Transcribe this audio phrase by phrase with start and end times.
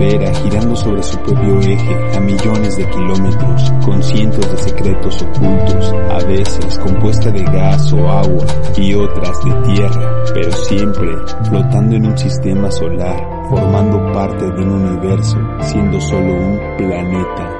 [0.00, 5.92] esfera girando sobre su propio eje a millones de kilómetros, con cientos de secretos ocultos,
[6.10, 11.08] a veces compuesta de gas o agua y otras de tierra, pero siempre
[11.48, 17.56] flotando en un sistema solar, formando parte de un universo, siendo solo un planeta.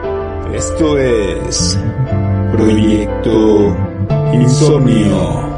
[0.55, 1.79] Esto es
[2.53, 3.77] Proyecto
[4.33, 5.50] Insomnio.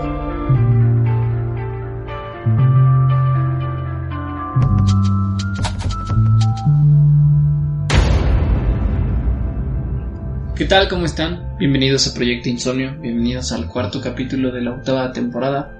[10.62, 10.88] ¿Qué tal?
[10.88, 11.56] ¿Cómo están?
[11.58, 15.74] Bienvenidos a Proyecto Insomnio, bienvenidos al cuarto capítulo de la octava temporada.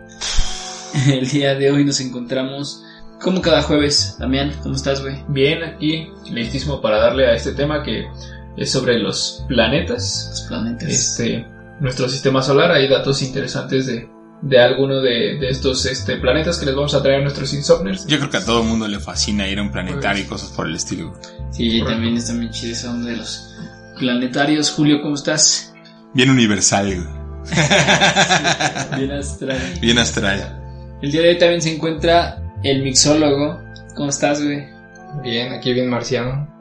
[1.06, 2.82] El día de hoy nos encontramos
[3.20, 4.16] como cada jueves.
[4.18, 5.22] Damián, ¿cómo estás, güey?
[5.28, 8.08] Bien, aquí listísimo para darle a este tema que
[8.56, 10.26] es sobre los planetas.
[10.30, 10.88] Los planetas.
[10.88, 11.46] Este,
[11.78, 14.10] nuestro sistema solar, hay datos interesantes de,
[14.42, 18.04] de alguno de, de estos este, planetas que les vamos a traer a nuestros insomnios.
[18.08, 20.50] Yo creo que a todo el mundo le fascina ir a un planetario y cosas
[20.50, 21.14] por el estilo.
[21.52, 23.52] Sí, también está muy chido esa onda de los
[24.02, 24.72] planetarios.
[24.72, 25.72] Julio, ¿cómo estás?
[26.12, 27.08] Bien universal.
[28.96, 29.60] Bien astral.
[29.80, 30.98] Bien astral.
[31.00, 33.60] El día de hoy también se encuentra el mixólogo.
[33.94, 34.66] ¿Cómo estás, güey?
[35.22, 36.51] Bien, aquí bien marciano.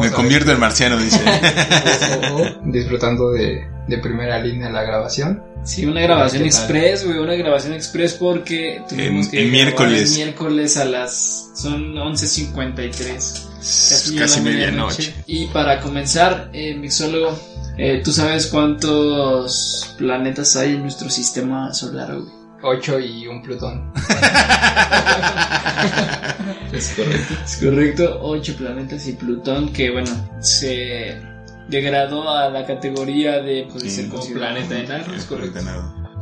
[0.00, 1.20] Me convierto en marciano, dice.
[2.64, 5.42] Disfrutando de, de primera línea la grabación.
[5.64, 10.12] Sí, una grabación express, güey, una grabación express porque tuvimos En- que en miércoles.
[10.12, 13.46] el miércoles a las son 11:53.
[13.58, 15.14] Casi, la medianoche.
[15.26, 17.38] Y para comenzar, eh, mixólogo,
[17.76, 22.40] eh, ¿tú sabes cuántos planetas hay en nuestro sistema solar, güey?
[22.62, 23.92] 8 y un Plutón.
[26.72, 27.34] Es correcto.
[27.44, 31.20] Es correcto, 8 planetas y Plutón que, bueno, se
[31.68, 35.60] degradó a la categoría de pues, Sí, ser como planeta enano, es correcto.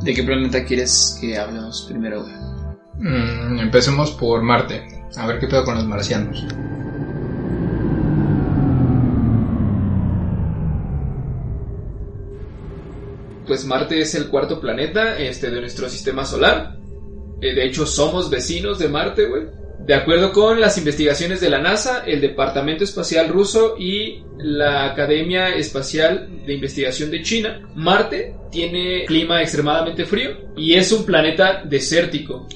[0.01, 2.33] ¿De qué planeta quieres que hablemos primero, güey?
[2.99, 5.05] Mm, empecemos por Marte.
[5.17, 6.45] A ver qué pedo con los marcianos.
[13.47, 16.77] Pues Marte es el cuarto planeta este, de nuestro sistema solar.
[17.41, 19.58] Eh, de hecho, somos vecinos de Marte, güey.
[19.89, 25.55] De acuerdo con las investigaciones de la NASA, el Departamento Espacial Ruso y la Academia
[25.55, 32.47] Espacial de Investigación de China, Marte tiene clima extremadamente frío y es un planeta desértico.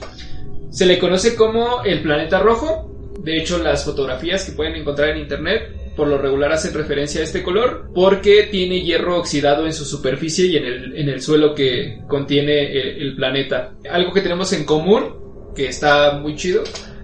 [0.70, 3.16] Se le conoce como el planeta rojo.
[3.24, 7.24] De hecho, las fotografías que pueden encontrar en internet por lo regular hacen referencia a
[7.24, 12.80] este color porque tiene hierro oxidado en su superficie y en el, suelo que contiene
[13.02, 13.74] el planeta.
[13.90, 16.64] Algo que tenemos en común, que está muy chido,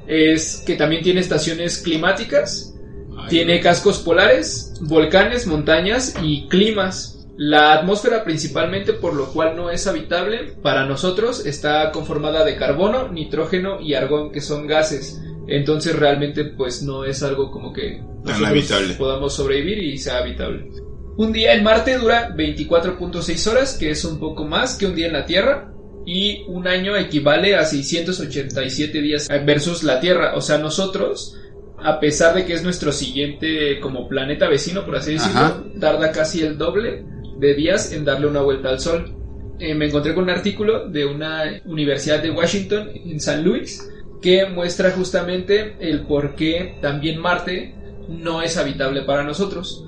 [0.09, 2.75] es que también tiene estaciones climáticas,
[3.17, 7.15] Ay, tiene cascos polares, volcanes, montañas y climas.
[7.37, 13.07] La atmósfera principalmente, por lo cual no es habitable para nosotros, está conformada de carbono,
[13.09, 15.21] nitrógeno y argón, que son gases.
[15.47, 18.93] Entonces realmente pues no es algo como que Tan nosotros habitable.
[18.95, 20.69] podamos sobrevivir y sea habitable.
[21.17, 25.07] Un día en Marte dura 24.6 horas, que es un poco más que un día
[25.07, 25.71] en la Tierra,
[26.05, 30.35] y un año equivale a 687 días versus la Tierra.
[30.35, 31.37] O sea, nosotros,
[31.77, 35.63] a pesar de que es nuestro siguiente como planeta vecino, por así decirlo, Ajá.
[35.79, 37.03] tarda casi el doble
[37.37, 39.15] de días en darle una vuelta al Sol.
[39.59, 43.89] Eh, me encontré con un artículo de una universidad de Washington en San Luis
[44.21, 47.75] que muestra justamente el por qué también Marte
[48.07, 49.85] no es habitable para nosotros.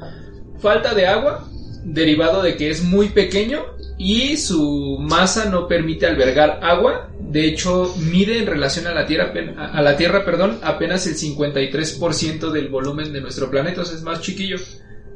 [0.59, 1.49] Falta de agua,
[1.83, 3.65] derivado de que es muy pequeño
[3.97, 7.09] y su masa no permite albergar agua.
[7.19, 11.15] De hecho, mide en relación a la Tierra, a a la tierra perdón, apenas el
[11.15, 14.57] 53% del volumen de nuestro planeta, o sea, es más chiquillo.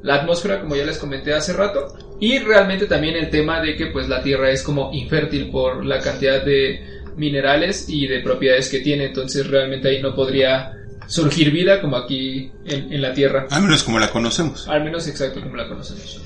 [0.01, 3.87] La atmósfera, como ya les comenté hace rato, y realmente también el tema de que
[3.87, 6.79] pues la Tierra es como infértil por la cantidad de
[7.17, 10.73] minerales y de propiedades que tiene, entonces realmente ahí no podría
[11.07, 13.47] surgir vida como aquí en, en la Tierra.
[13.49, 14.67] Al menos como la conocemos.
[14.67, 16.21] Al menos exacto como la conocemos.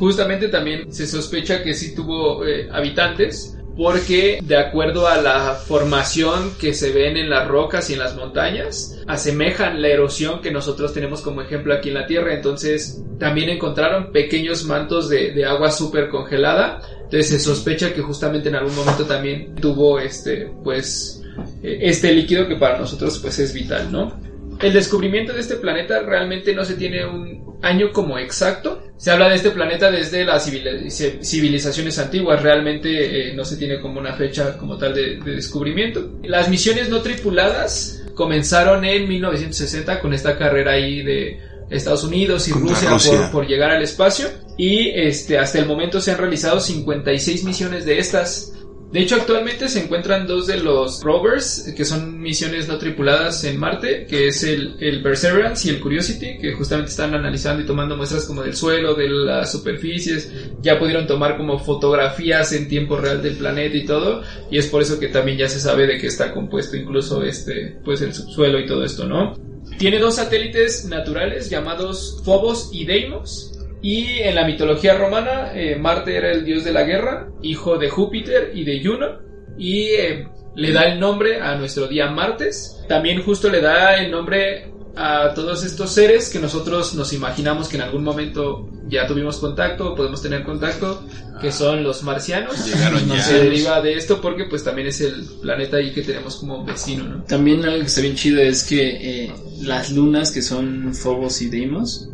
[0.00, 6.52] Justamente también se sospecha que sí tuvo eh, habitantes porque de acuerdo a la formación
[6.58, 10.94] que se ven en las rocas y en las montañas, asemejan la erosión que nosotros
[10.94, 12.32] tenemos como ejemplo aquí en la Tierra.
[12.32, 16.80] Entonces también encontraron pequeños mantos de, agua súper congelada.
[17.04, 21.22] Entonces se sospecha que justamente en algún momento también tuvo este, pues,
[21.62, 24.29] eh, este líquido que para nosotros pues es vital, ¿no?
[24.62, 28.82] El descubrimiento de este planeta realmente no se tiene un año como exacto.
[28.96, 30.90] Se habla de este planeta desde las civili-
[31.22, 36.18] civilizaciones antiguas, realmente eh, no se tiene como una fecha como tal de, de descubrimiento.
[36.22, 41.40] Las misiones no tripuladas comenzaron en 1960 con esta carrera ahí de
[41.70, 42.90] Estados Unidos y Rusia.
[43.16, 44.28] Por, por llegar al espacio
[44.58, 48.52] y este hasta el momento se han realizado 56 misiones de estas
[48.92, 53.56] De hecho, actualmente se encuentran dos de los rovers, que son misiones no tripuladas en
[53.56, 57.96] Marte, que es el, el Perseverance y el Curiosity, que justamente están analizando y tomando
[57.96, 63.22] muestras como del suelo, de las superficies, ya pudieron tomar como fotografías en tiempo real
[63.22, 66.08] del planeta y todo, y es por eso que también ya se sabe de qué
[66.08, 69.34] está compuesto incluso este, pues el subsuelo y todo esto, ¿no?
[69.78, 76.16] Tiene dos satélites naturales llamados Phobos y Deimos, y en la mitología romana, eh, Marte
[76.16, 79.18] era el dios de la guerra, hijo de Júpiter y de Juno,
[79.56, 82.84] y eh, le da el nombre a nuestro día martes.
[82.88, 87.76] También justo le da el nombre a todos estos seres que nosotros nos imaginamos que
[87.76, 91.04] en algún momento ya tuvimos contacto o podemos tener contacto,
[91.40, 92.66] que son los marcianos.
[92.66, 93.22] Llegaron No ya.
[93.22, 97.04] se deriva de esto porque pues también es el planeta ahí que tenemos como vecino,
[97.04, 97.22] ¿no?
[97.24, 99.32] También algo que está bien chido es que eh,
[99.62, 102.08] las lunas, que son Phobos y Deimos,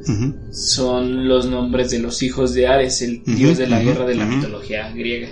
[0.53, 4.27] son los nombres de los hijos de Ares, el dios de la guerra de la
[4.27, 5.29] mitología griega.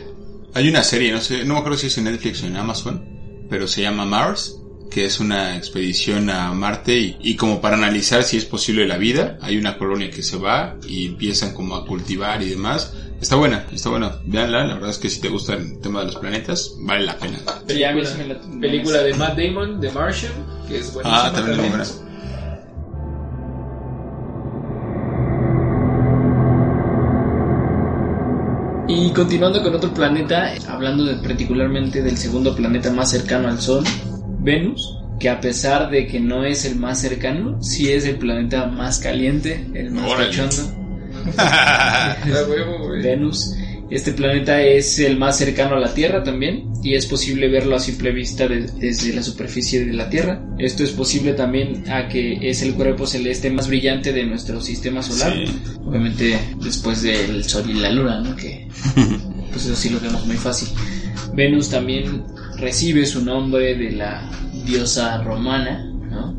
[0.55, 3.05] Hay una serie, no sé, no me acuerdo si es en Netflix o en Amazon,
[3.51, 4.57] pero se llama Mars,
[4.95, 8.97] que es una expedición a Marte y, y como para analizar si es posible la
[8.97, 12.95] vida, hay una colonia que se va y empiezan como a cultivar y demás.
[13.21, 14.13] Está buena, está buena.
[14.25, 17.19] Veanla, la verdad es que si te gusta el tema de los planetas, vale la
[17.19, 17.39] pena.
[17.67, 18.09] Película,
[18.61, 20.33] película de Matt Damon, The Martian,
[20.69, 21.85] que es buenísima Ah, también muy buena.
[28.87, 33.83] Y continuando con otro planeta, hablando de- particularmente del segundo planeta más cercano al Sol,
[34.45, 38.67] Venus, que a pesar de que no es el más cercano, sí es el planeta
[38.67, 40.31] más caliente, el más Órale.
[40.31, 40.81] cachondo.
[41.39, 42.17] Ah,
[42.49, 43.03] huevo, güey.
[43.03, 43.55] Venus.
[43.91, 47.79] Este planeta es el más cercano a la Tierra también y es posible verlo a
[47.79, 50.43] simple vista de- desde la superficie de la Tierra.
[50.59, 55.03] Esto es posible también a que es el cuerpo celeste más brillante de nuestro sistema
[55.03, 55.35] solar.
[55.35, 55.45] Sí.
[55.85, 58.35] Obviamente después del Sol y la Luna, ¿no?
[58.37, 58.67] Que
[59.53, 60.69] pues eso sí lo vemos muy fácil.
[61.35, 62.23] Venus también
[62.57, 64.31] recibe su nombre de la
[64.65, 66.35] diosa romana, ¿no?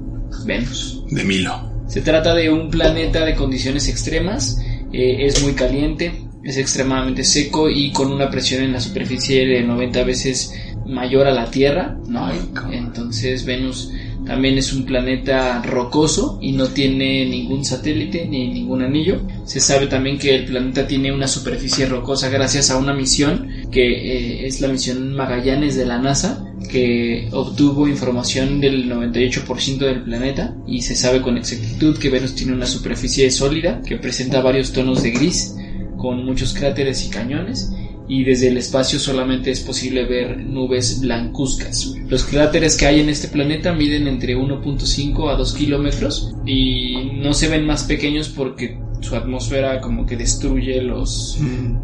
[0.45, 1.03] Venus.
[1.09, 1.71] De Milo.
[1.87, 4.59] Se trata de un planeta de condiciones extremas,
[4.91, 9.63] eh, es muy caliente, es extremadamente seco y con una presión en la superficie de
[9.63, 10.53] 90 veces
[10.85, 12.25] mayor a la Tierra, ¿no?
[12.25, 12.73] Ay, cabrón.
[12.73, 13.91] Entonces Venus
[14.25, 19.21] también es un planeta rocoso y no tiene ningún satélite ni ningún anillo.
[19.45, 23.91] Se sabe también que el planeta tiene una superficie rocosa gracias a una misión que
[23.91, 30.55] eh, es la misión Magallanes de la NASA que obtuvo información del 98% del planeta
[30.65, 35.03] y se sabe con exactitud que Venus tiene una superficie sólida que presenta varios tonos
[35.03, 35.57] de gris
[35.97, 37.69] con muchos cráteres y cañones
[38.07, 41.95] y desde el espacio solamente es posible ver nubes blancuzcas.
[42.07, 47.33] Los cráteres que hay en este planeta miden entre 1.5 a 2 kilómetros y no
[47.33, 51.37] se ven más pequeños porque su atmósfera como que destruye los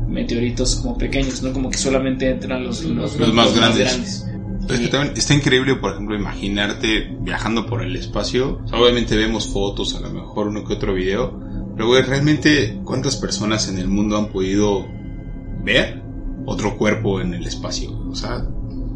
[0.07, 1.53] meteoritos como pequeños, ¿no?
[1.53, 3.87] Como que solamente entran los, los, Los más grandes.
[3.87, 4.25] grandes.
[4.69, 8.59] Es que también está increíble, por ejemplo, imaginarte viajando por el espacio.
[8.63, 11.39] O sea, obviamente vemos fotos, a lo mejor uno que otro video.
[11.75, 14.85] Pero, güey, realmente, ¿cuántas personas en el mundo han podido
[15.63, 16.01] ver
[16.45, 17.91] otro cuerpo en el espacio?
[18.09, 18.45] O sea,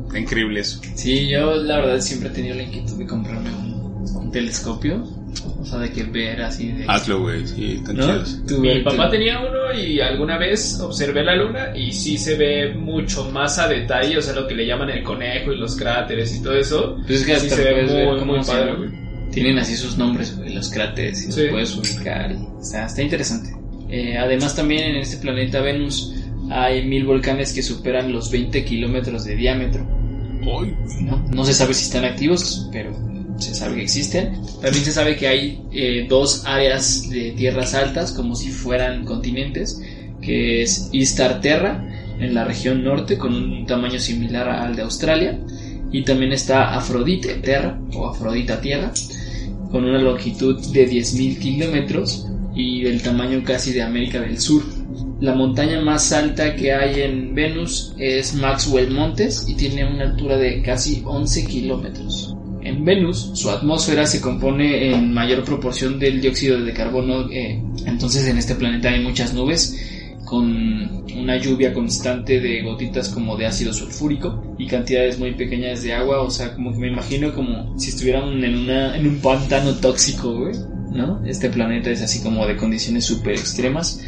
[0.05, 0.79] está increíble eso.
[0.95, 5.03] Sí, yo la verdad siempre he tenido la inquietud de comprarme un, un telescopio.
[5.43, 6.85] O sea, de que ver así de...
[6.87, 8.03] Hazlo, güey, sí, están ¿no?
[8.23, 8.59] chidos.
[8.59, 13.29] Mi papá tenía uno y alguna vez observé la luna y sí se ve mucho
[13.31, 16.41] más a detalle, o sea, lo que le llaman el conejo y los cráteres y
[16.43, 16.97] todo eso.
[17.07, 18.89] Pues es que sí hasta se ve muy, cómo muy padre, güey.
[19.31, 21.41] Tienen así sus nombres, güey, los cráteres, y Sí.
[21.41, 22.31] los puedes ubicar.
[22.31, 23.49] y- o sea, está interesante.
[23.89, 26.13] Eh, además, también en este planeta Venus
[26.49, 29.85] hay mil volcanes que superan los 20 kilómetros de diámetro.
[31.01, 31.25] ¿no?
[31.33, 32.91] No se sabe si están activos, pero
[33.37, 34.41] se sabe que existen.
[34.61, 39.81] También se sabe que hay eh, dos áreas de tierras altas, como si fueran continentes,
[40.21, 41.87] que es Istar Terra,
[42.19, 45.39] en la región norte, con un tamaño similar al de Australia,
[45.91, 48.91] y también está Afrodite Terra, o Afrodita Tierra,
[49.71, 54.63] con una longitud de 10.000 kilómetros y del tamaño casi de América del Sur.
[55.19, 60.37] La montaña más alta que hay en Venus es Maxwell Montes y tiene una altura
[60.37, 62.34] de casi 11 kilómetros.
[62.85, 68.27] En Venus, su atmósfera se compone en mayor proporción del dióxido de carbono, eh, entonces
[68.27, 69.75] en este planeta hay muchas nubes
[70.23, 75.93] con una lluvia constante de gotitas como de ácido sulfúrico y cantidades muy pequeñas de
[75.93, 79.73] agua, o sea, como que me imagino como si estuvieran en, una, en un pantano
[79.73, 80.51] tóxico,
[80.91, 81.25] ¿no?
[81.25, 83.99] Este planeta es así como de condiciones súper extremas.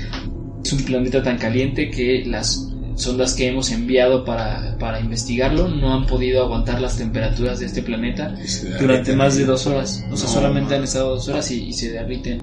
[0.63, 2.66] Es un planeta tan caliente que las
[2.97, 7.81] sondas que hemos enviado para, para investigarlo no han podido aguantar las temperaturas de este
[7.83, 8.35] planeta
[8.79, 10.03] durante más de dos horas.
[10.11, 10.79] O sea, No, solamente man.
[10.79, 12.41] han estado dos horas y, y se derriten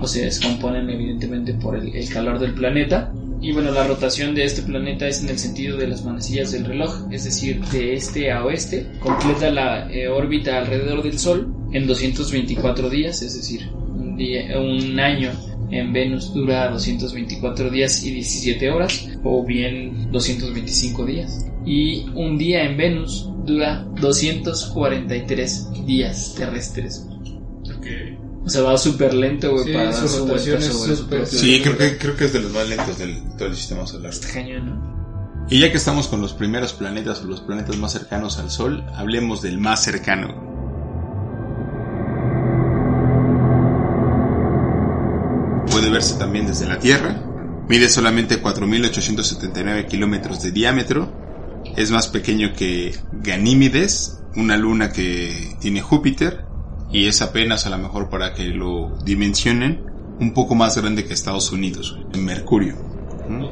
[0.00, 3.12] o se descomponen evidentemente por el, el calor del planeta.
[3.42, 6.64] Y bueno, la rotación de este planeta es en el sentido de las manecillas del
[6.64, 8.86] reloj, es decir, de este a oeste.
[9.00, 14.98] Completa la eh, órbita alrededor del Sol en 224 días, es decir, un, día, un
[14.98, 15.32] año
[15.70, 21.46] en Venus dura 224 días y 17 horas, o bien 225 días.
[21.64, 27.06] Y un día en Venus dura 243 días terrestres.
[28.44, 31.98] O sea, va súper lento, güey, Sí, para dar su vuelta sobre Sí, creo que,
[31.98, 34.12] creo que es de los más lentos del todo el sistema solar.
[34.12, 34.96] Está cañón, ¿no?
[35.50, 38.84] Y ya que estamos con los primeros planetas o los planetas más cercanos al Sol,
[38.94, 40.55] hablemos del más cercano.
[45.76, 47.22] Puede verse también desde la Tierra.
[47.68, 51.12] Mide solamente 4.879 kilómetros de diámetro.
[51.76, 56.46] Es más pequeño que Ganímedes, una luna que tiene Júpiter.
[56.90, 59.84] Y es apenas, a lo mejor para que lo dimensionen,
[60.18, 62.76] un poco más grande que Estados Unidos, en Mercurio.
[63.28, 63.44] ¿Mm?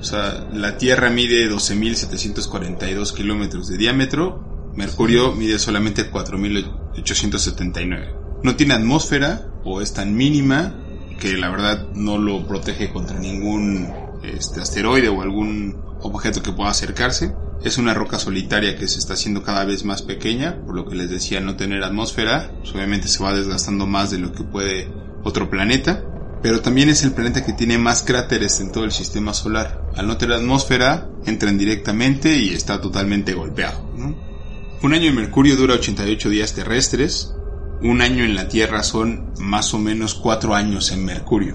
[0.00, 8.42] O sea, la Tierra mide 12.742 kilómetros de diámetro, Mercurio mide solamente 4.879.
[8.42, 10.74] No tiene atmósfera o es tan mínima
[11.18, 13.88] que la verdad no lo protege contra ningún
[14.22, 17.34] este, asteroide o algún objeto que pueda acercarse.
[17.62, 20.94] Es una roca solitaria que se está haciendo cada vez más pequeña, por lo que
[20.94, 24.88] les decía no tener atmósfera, pues obviamente se va desgastando más de lo que puede
[25.24, 26.04] otro planeta
[26.42, 29.82] pero también es el planeta que tiene más cráteres en todo el sistema solar.
[29.96, 33.84] Al no tener atmósfera, entran directamente y está totalmente golpeado.
[34.82, 37.34] Un año en Mercurio dura 88 días terrestres,
[37.82, 41.54] un año en la Tierra son más o menos 4 años en Mercurio.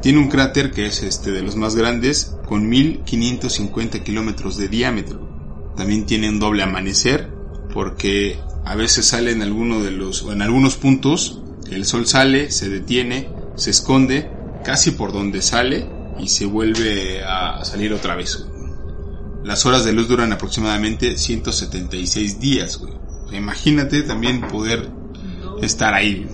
[0.00, 5.74] Tiene un cráter que es este de los más grandes, con 1550 kilómetros de diámetro.
[5.76, 7.30] También tiene un doble amanecer,
[7.72, 13.28] porque a veces sale en de los, en algunos puntos, el sol sale, se detiene,
[13.56, 14.30] se esconde
[14.64, 18.46] casi por donde sale y se vuelve a salir otra vez.
[19.44, 22.94] Las horas de luz duran aproximadamente 176 días, güey.
[23.32, 24.90] Imagínate también poder
[25.62, 26.26] estar ahí.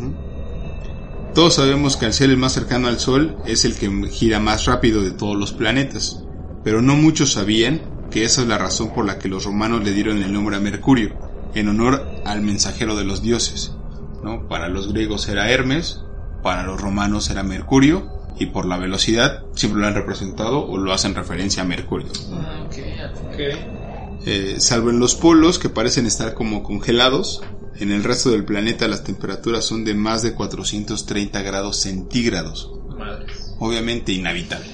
[1.34, 4.66] Todos sabemos que al ser el más cercano al Sol es el que gira más
[4.66, 6.22] rápido de todos los planetas,
[6.62, 9.92] pero no muchos sabían que esa es la razón por la que los romanos le
[9.92, 11.14] dieron el nombre a Mercurio,
[11.54, 13.74] en honor al mensajero de los dioses.
[14.22, 14.46] ¿no?
[14.48, 16.02] Para los griegos era Hermes,
[16.42, 20.92] para los romanos era Mercurio, y por la velocidad siempre lo han representado o lo
[20.92, 22.08] hacen referencia a Mercurio.
[22.32, 22.76] Ah, ok.
[23.32, 23.40] Ok.
[24.24, 27.42] Eh, salvo en los polos que parecen estar como congelados,
[27.78, 32.70] en el resto del planeta las temperaturas son de más de 430 grados centígrados.
[32.96, 33.26] Madre.
[33.58, 34.68] Obviamente inhabitable.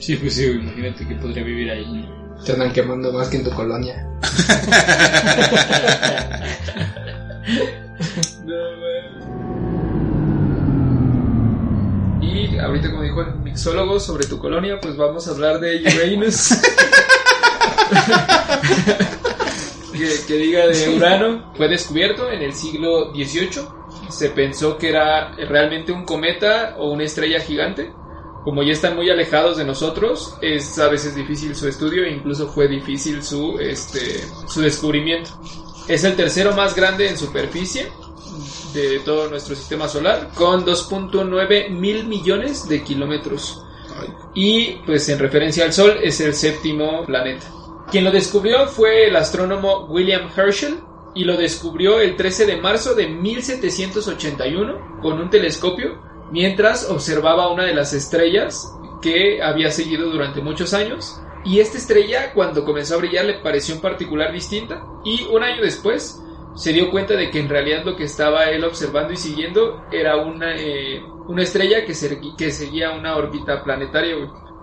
[0.00, 1.84] Sí, pues sí, imagínate que podría vivir ahí.
[1.84, 2.42] ¿no?
[2.44, 4.06] Te andan quemando más que en tu colonia.
[12.20, 16.50] Y ahorita como dijo el mixólogo sobre tu colonia, pues vamos a hablar de Uranus.
[19.98, 21.52] que, que diga de Urano.
[21.54, 23.66] Fue descubierto en el siglo XVIII.
[24.08, 27.92] Se pensó que era realmente un cometa o una estrella gigante.
[28.44, 32.48] Como ya están muy alejados de nosotros, es a veces difícil su estudio e incluso
[32.48, 35.30] fue difícil su, este, su descubrimiento.
[35.88, 37.88] Es el tercero más grande en superficie
[38.72, 43.62] de todo nuestro sistema solar, con 2.9 mil millones de kilómetros.
[44.34, 47.57] Y pues en referencia al Sol es el séptimo planeta.
[47.90, 50.80] Quien lo descubrió fue el astrónomo William Herschel
[51.14, 55.98] y lo descubrió el 13 de marzo de 1781 con un telescopio
[56.30, 61.18] mientras observaba una de las estrellas que había seguido durante muchos años.
[61.46, 65.62] Y esta estrella cuando comenzó a brillar le pareció en particular distinta y un año
[65.62, 66.22] después
[66.56, 70.16] se dio cuenta de que en realidad lo que estaba él observando y siguiendo era
[70.16, 71.94] una, eh, una estrella que,
[72.36, 74.16] que seguía una órbita planetaria.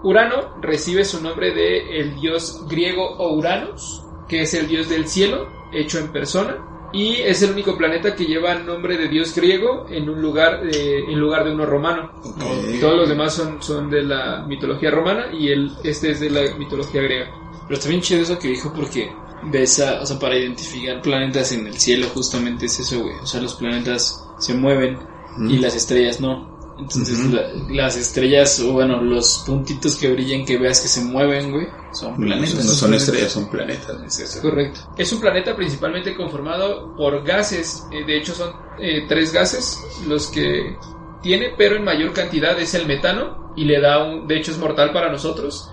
[0.05, 5.47] Urano recibe su nombre de el dios griego Ouranos, que es el dios del cielo,
[5.73, 9.87] hecho en persona, y es el único planeta que lleva el nombre de dios griego
[9.89, 12.11] en un lugar eh, en lugar de uno romano.
[12.79, 16.55] Todos los demás son, son de la mitología romana y el, este es de la
[16.55, 17.31] mitología griega.
[17.63, 19.11] Pero está bien chido eso que dijo porque
[19.51, 23.15] ves a, o sea, para identificar planetas en el cielo justamente es eso, güey.
[23.23, 24.99] O sea, los planetas se mueven
[25.49, 26.54] y las estrellas no.
[26.77, 31.51] Entonces la- las estrellas, o bueno, los puntitos que brillan que veas que se mueven,
[31.51, 32.65] güey, son No planetas.
[32.77, 34.01] son estrellas, son planetas.
[34.03, 34.41] Es eso.
[34.41, 34.81] Correcto.
[34.97, 37.87] Es un planeta principalmente conformado por gases.
[37.91, 40.75] eh, de hecho, son eh, tres gases los que
[41.21, 43.53] tiene, pero en mayor cantidad es el metano.
[43.55, 44.27] Y le da un.
[44.27, 45.69] De hecho, es mortal para nosotros.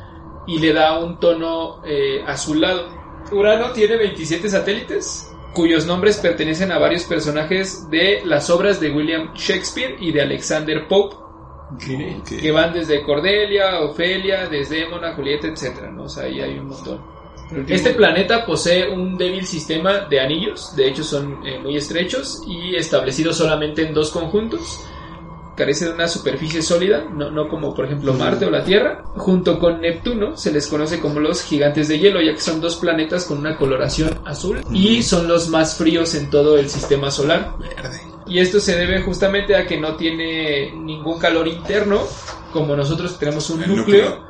[0.46, 2.86] Y le da un tono eh, azulado.
[3.32, 5.31] Urano tiene 27 satélites.
[5.54, 10.86] Cuyos nombres pertenecen a varios personajes de las obras de William Shakespeare y de Alexander
[10.88, 11.16] Pope.
[12.40, 16.04] Que van desde Cordelia, Ofelia, Desdémona, Julieta, etcétera, ¿no?
[16.04, 17.00] O sea, ahí hay un montón.
[17.68, 22.74] Este planeta posee un débil sistema de anillos, de hecho son eh, muy estrechos y
[22.76, 24.80] establecidos solamente en dos conjuntos.
[25.56, 29.02] Carece de una superficie sólida, no, no como por ejemplo Marte o la Tierra.
[29.16, 32.76] Junto con Neptuno se les conoce como los gigantes de hielo, ya que son dos
[32.76, 37.54] planetas con una coloración azul y son los más fríos en todo el sistema solar.
[37.58, 38.00] Verde.
[38.26, 42.02] Y esto se debe justamente a que no tiene ningún calor interno,
[42.52, 44.24] como nosotros tenemos un núcleo.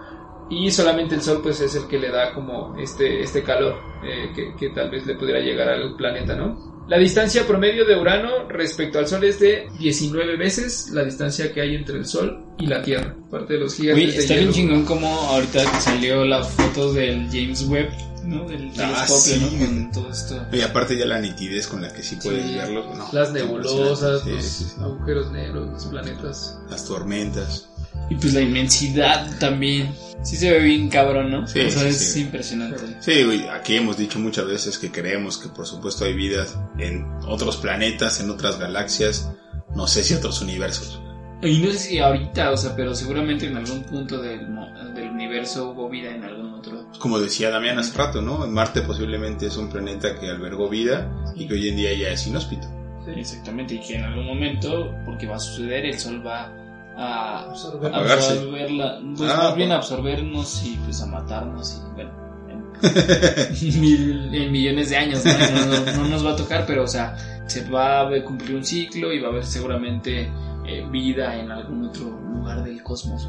[0.51, 4.33] y solamente el Sol pues es el que le da como este, este calor eh,
[4.35, 6.72] que, que tal vez le pudiera llegar al planeta, ¿no?
[6.89, 11.61] La distancia promedio de Urano respecto al Sol es de 19 veces la distancia que
[11.61, 14.85] hay entre el Sol y la Tierra, parte de los gigantes de está bien chingón
[14.85, 17.89] como ahorita que salió la foto del James Webb,
[18.25, 18.47] ¿no?
[18.49, 19.41] Del Ah, telescopio, sí.
[19.61, 19.67] ¿no?
[19.67, 20.47] Con todo esto.
[20.53, 22.55] Y aparte ya la nitidez con la que sí puedes Sí.
[22.57, 22.85] verlo.
[22.95, 24.81] no, Las nebulosas, los Sí, sí, sí.
[24.81, 26.59] agujeros negros, los planetas.
[26.69, 27.69] Las tormentas.
[28.13, 29.95] Y pues la inmensidad también.
[30.23, 31.49] Sí se ve bien cabrón, ¿no?
[31.49, 32.21] Sí, o sea, sí, es sí.
[32.21, 32.77] impresionante.
[33.01, 37.07] Sí, güey, aquí hemos dicho muchas veces que creemos que por supuesto hay vidas en
[37.27, 39.33] otros planetas, en otras galaxias,
[39.75, 41.01] no sé si otros universos.
[41.41, 44.47] Y no sé si ahorita, o sea, pero seguramente en algún punto del,
[44.95, 46.91] del universo hubo vida en algún otro.
[46.99, 48.47] Como decía Damián hace rato, ¿no?
[48.47, 52.27] Marte posiblemente es un planeta que albergó vida y que hoy en día ya es
[52.27, 52.69] inhóspito.
[53.17, 56.53] Exactamente, y que en algún momento, porque va a suceder, el sol va
[56.97, 57.95] a Absorber.
[57.95, 62.11] Absorberla, pues Ah, más bien a absorbernos y pues a matarnos y bueno,
[62.51, 62.63] en,
[63.81, 65.33] mil- en millones de años, ¿no?
[65.33, 68.65] No, no- no nos va a tocar, pero o sea, se va a cumplir un
[68.65, 70.31] ciclo y va a haber seguramente
[70.67, 73.29] eh, vida en algún otro lugar del cosmos.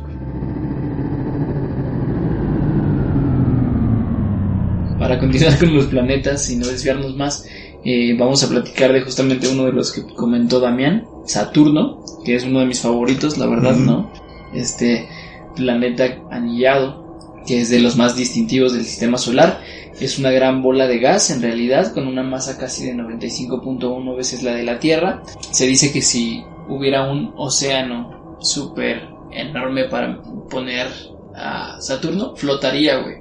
[4.99, 7.45] Para continuar con los planetas y no desviarnos más,
[7.85, 12.43] eh, vamos a platicar de justamente uno de los que comentó Damián, Saturno, que es
[12.43, 13.75] uno de mis favoritos, la verdad.
[13.75, 14.11] ¿no?
[14.53, 15.07] Este
[15.55, 19.61] planeta anillado, que es de los más distintivos del sistema solar,
[19.99, 24.43] es una gran bola de gas en realidad, con una masa casi de 95.1 veces
[24.43, 25.23] la de la Tierra.
[25.51, 30.87] Se dice que si hubiera un océano súper enorme para poner
[31.35, 33.15] a Saturno, flotaría, güey.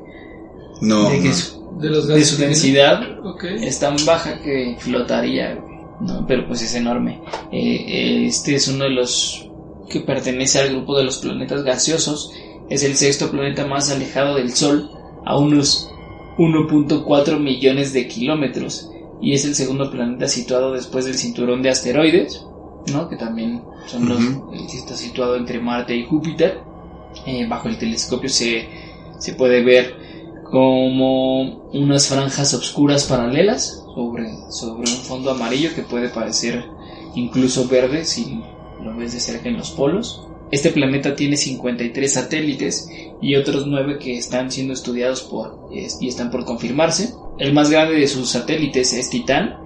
[0.81, 1.35] No, de, que no.
[1.35, 3.03] su, De los de gases su densidad
[3.61, 5.59] es tan baja que flotaría,
[6.01, 6.27] ¿no?
[6.27, 7.21] Pero pues es enorme.
[7.51, 9.49] Eh, eh, este es uno de los
[9.89, 12.33] que pertenece al grupo de los planetas gaseosos.
[12.69, 14.91] Es el sexto planeta más alejado del Sol,
[15.25, 15.91] a unos
[16.39, 18.91] 1.4 millones de kilómetros.
[19.21, 22.45] Y es el segundo planeta situado después del cinturón de asteroides,
[22.93, 23.09] ¿no?
[23.09, 24.19] Que también son los,
[24.71, 26.61] que está situado entre Marte y Júpiter.
[27.27, 28.69] Eh, bajo el telescopio se,
[29.19, 30.02] se puede ver
[30.53, 36.63] como unas franjas oscuras paralelas sobre, sobre un fondo amarillo que puede parecer
[37.15, 38.39] incluso verde si
[38.85, 40.29] lo ves de cerca en los polos.
[40.51, 42.87] Este planeta tiene 53 satélites
[43.23, 47.15] y otros 9 que están siendo estudiados por, y están por confirmarse.
[47.39, 49.57] El más grande de sus satélites es Titán,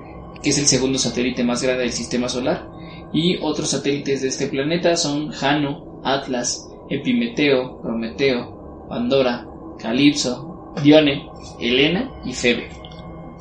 [0.41, 2.71] que es el segundo satélite más grande del sistema solar.
[3.13, 9.49] Y otros satélites de este planeta son Jano, Atlas, Epimeteo, Prometeo, Pandora,
[9.81, 10.46] Calipso,
[10.83, 11.29] Dione,
[11.61, 12.69] Helena y Febe.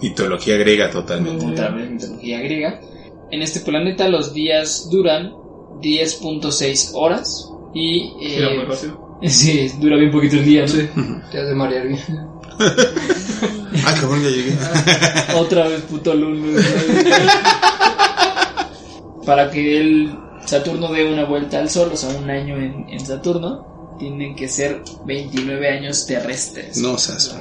[0.02, 1.46] Mitología griega totalmente.
[1.46, 2.80] Vez mitología griega.
[3.32, 5.32] En este planeta los días duran
[5.82, 8.14] 10.6 horas y...
[8.22, 9.06] eh, Era muy rápido.
[9.24, 10.68] Sí, dura bien poquito el día, ¿no?
[10.68, 10.90] Sí.
[11.32, 12.00] Te has de marear bien.
[13.88, 14.56] Ah, cabrón, ya llegué.
[15.36, 16.66] Otra vez puto lunes.
[19.26, 23.00] Para que el Saturno dé una vuelta al Sol, o sea, un año en, en
[23.06, 26.78] Saturno, tienen que ser 29 años terrestres.
[26.78, 27.36] No seas.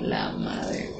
[0.00, 0.90] La madre.
[0.92, 0.98] güey.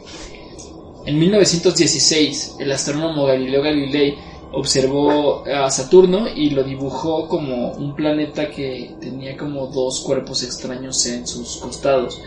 [1.06, 4.16] En 1916, el astrónomo Galileo Galilei
[4.52, 11.04] observó a Saturno y lo dibujó como un planeta que tenía como dos cuerpos extraños
[11.06, 12.20] en sus costados.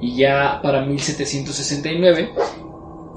[0.00, 2.32] Y ya para 1769,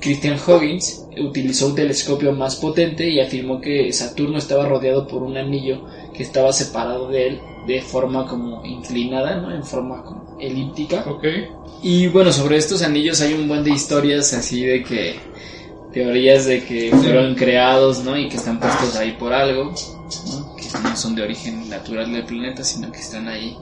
[0.04, 5.38] Christian Huygens utilizó un telescopio más potente y afirmó que Saturno estaba rodeado por un
[5.38, 9.56] anillo que estaba separado de él de forma como inclinada, ¿no?
[9.56, 11.06] En forma como elíptica.
[11.82, 15.16] Y bueno, sobre estos anillos hay un buen de historias así de que
[15.94, 18.18] teorías de que fueron creados, ¿no?
[18.18, 19.74] Y que están puestos ahí por algo,
[20.32, 20.56] ¿no?
[20.58, 23.56] Que no son de origen natural del planeta, sino que están ahí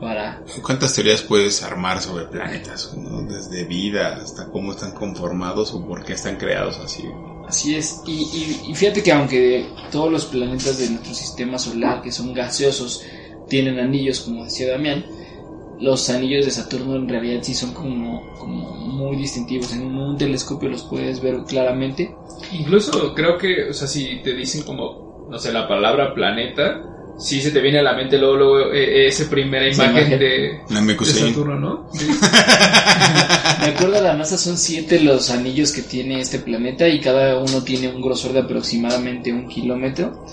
[0.00, 2.92] para ¿Cuántas teorías puedes armar sobre planetas?
[2.96, 3.22] ¿no?
[3.22, 7.04] Desde vida hasta cómo están conformados o por qué están creados así.
[7.48, 12.02] Así es, y, y- y fíjate que aunque todos los planetas de nuestro sistema solar,
[12.02, 13.02] que son gaseosos,
[13.48, 15.04] tienen anillos, como decía Damián,
[15.78, 19.72] los anillos de Saturno en realidad sí son como, como muy distintivos.
[19.72, 22.16] En un telescopio los puedes ver claramente.
[22.52, 26.82] Incluso creo que, o sea, si te dicen como, no sé, la palabra planeta,
[27.18, 30.18] sí se te viene a la mente luego, luego eh, esa primera Esa imagen, imagen.
[30.18, 31.04] de, La de.
[31.04, 31.90] Saturno, ¿no?
[31.92, 32.06] Sí.
[33.60, 37.38] De acuerdo a la NASA son siete los anillos que tiene este planeta y cada
[37.38, 40.24] uno tiene un grosor de aproximadamente un kilómetro.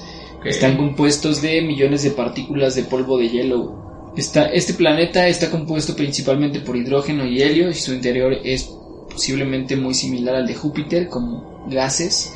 [0.45, 4.11] Están compuestos de millones de partículas de polvo de hielo.
[4.17, 8.69] Está, este planeta está compuesto principalmente por hidrógeno y helio y su interior es
[9.09, 12.33] posiblemente muy similar al de Júpiter como gases,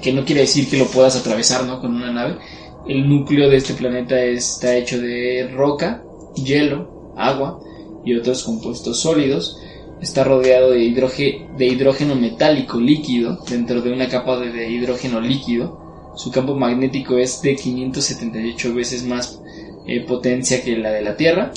[0.00, 1.80] que no quiere decir que lo puedas atravesar ¿no?
[1.80, 2.38] con una nave.
[2.86, 6.02] El núcleo de este planeta está hecho de roca,
[6.34, 7.60] hielo, agua
[8.04, 9.58] y otros compuestos sólidos.
[10.00, 16.12] Está rodeado de, hidrógeno metálico líquido dentro de una capa de, de hidrógeno líquido.
[16.16, 19.40] Su campo magnético es de 578 veces más
[19.86, 21.52] eh, potencia que la de la Tierra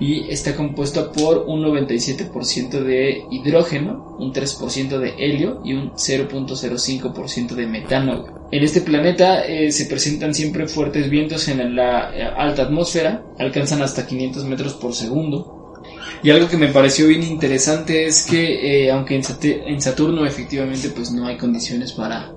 [0.00, 7.54] y está compuesto por un 97% de hidrógeno, un 3% de helio y un 0.05%
[7.54, 8.41] de metano.
[8.52, 13.80] En este planeta eh, se presentan siempre fuertes vientos en la eh, alta atmósfera, alcanzan
[13.80, 15.80] hasta 500 metros por segundo.
[16.22, 20.90] Y algo que me pareció bien interesante es que eh, aunque en, en Saturno efectivamente
[20.90, 22.30] pues no hay condiciones para,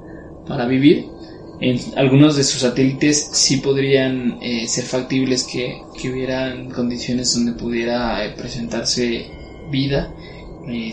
[0.47, 1.05] para vivir,
[1.59, 7.51] en algunos de sus satélites sí podrían eh, ser factibles que, que hubieran condiciones donde
[7.53, 9.29] pudiera eh, presentarse
[9.69, 10.13] vida.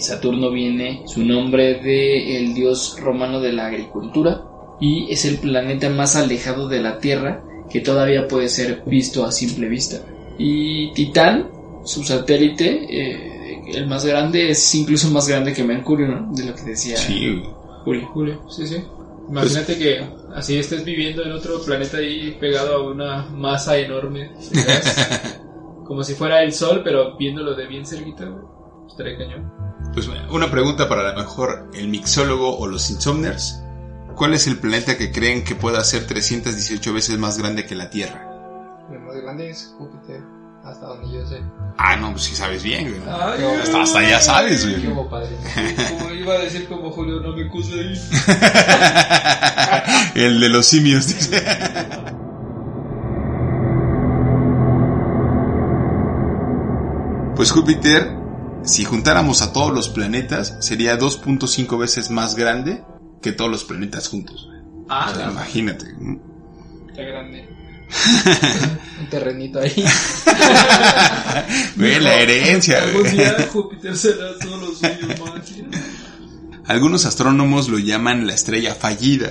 [0.00, 5.88] Saturno viene su nombre de el dios romano de la agricultura y es el planeta
[5.90, 9.98] más alejado de la Tierra que todavía puede ser visto a simple vista.
[10.38, 11.50] Y Titán,
[11.84, 16.32] su satélite, eh, el más grande, es incluso más grande que Mercurio, ¿no?
[16.34, 17.42] De lo que decía Sí.
[17.84, 18.08] Julio.
[18.12, 18.84] Julio, sí, sí.
[19.28, 20.04] Imagínate que
[20.34, 25.38] así estés viviendo en otro planeta ahí pegado a una masa enorme de gas,
[25.86, 28.44] como si fuera el sol, pero viéndolo de bien cerquita, güey.
[28.88, 29.50] Estaría cañón.
[29.94, 33.61] Pues una pregunta para a lo mejor el mixólogo o los insomners.
[34.22, 37.90] ¿Cuál es el planeta que creen que pueda ser 318 veces más grande que la
[37.90, 38.24] Tierra?
[38.88, 40.22] El más grande es Júpiter,
[40.62, 41.42] hasta donde yo sé.
[41.76, 43.00] Ah, no, pues sí sabes bien, güey.
[43.08, 44.86] Ay, Hasta, hasta ya sabes, güey.
[44.92, 45.36] hubo, padre.
[45.98, 48.00] Como iba a decir como Julio, no me cuse ahí.
[50.14, 51.42] el de los simios, dice.
[57.34, 58.16] Pues Júpiter,
[58.62, 62.84] si juntáramos a todos los planetas, sería 2.5 veces más grande
[63.22, 64.46] que todos los planetas juntos.
[64.46, 64.60] güey.
[64.88, 65.86] Ah, O sea, no, imagínate.
[66.90, 67.48] está grande.
[69.00, 69.84] Un terrenito ahí.
[71.76, 72.80] Ve la herencia.
[72.86, 74.90] Día Júpiter será todo lo suyo.
[76.66, 79.30] Algunos astrónomos lo llaman la estrella fallida,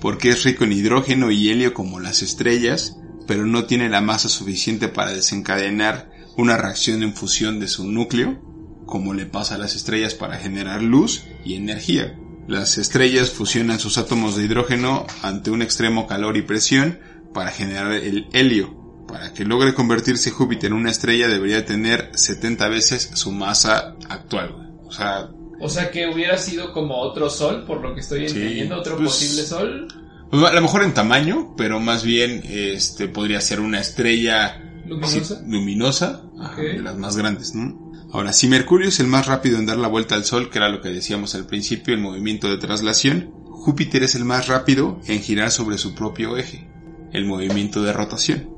[0.00, 4.28] porque es rico en hidrógeno y helio como las estrellas, pero no tiene la masa
[4.28, 8.40] suficiente para desencadenar una reacción en fusión de su núcleo,
[8.86, 12.16] como le pasa a las estrellas para generar luz y energía.
[12.48, 16.98] Las estrellas fusionan sus átomos de hidrógeno ante un extremo calor y presión
[17.32, 18.80] para generar el helio.
[19.06, 24.70] Para que logre convertirse Júpiter en una estrella debería tener 70 veces su masa actual.
[24.84, 25.28] O sea,
[25.60, 28.96] O sea que hubiera sido como otro sol, por lo que estoy Sí, entendiendo, otro
[28.96, 29.88] pues- posible sol.
[30.30, 34.60] Pues, a lo mejor en tamaño, pero más bien este podría ser una estrella
[34.92, 35.36] Luminosa.
[35.36, 36.22] sí, luminosa,
[36.56, 37.92] de las más grandes, ¿no?
[38.12, 40.68] Ahora, si Mercurio es el más rápido en dar la vuelta al Sol, que era
[40.68, 45.20] lo que decíamos al principio, el movimiento de traslación, Júpiter es el más rápido en
[45.20, 46.68] girar sobre su propio eje,
[47.12, 48.50] el movimiento de rotación.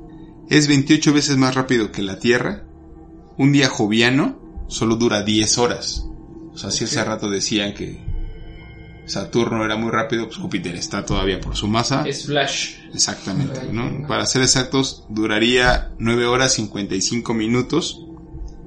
[0.49, 2.65] Es 28 veces más rápido que la Tierra.
[3.37, 6.05] Un día joviano solo dura 10 horas.
[6.51, 8.14] O sea, si hace rato decían que
[9.05, 12.03] Saturno era muy rápido, pues Júpiter está todavía por su masa.
[12.07, 12.75] Es Flash.
[12.93, 14.07] Exactamente, ¿no?
[14.07, 18.01] Para ser exactos, duraría 9 horas 55 minutos.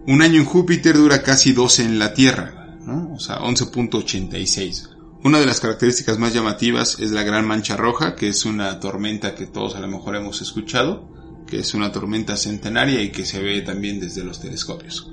[0.07, 3.13] Un año en Júpiter dura casi 12 en la Tierra, ¿no?
[3.15, 4.91] O sea, 11.86.
[5.25, 9.35] Una de las características más llamativas es la Gran Mancha Roja, que es una tormenta
[9.35, 11.09] que todos a lo mejor hemos escuchado,
[11.47, 15.11] que es una tormenta centenaria y que se ve también desde los telescopios.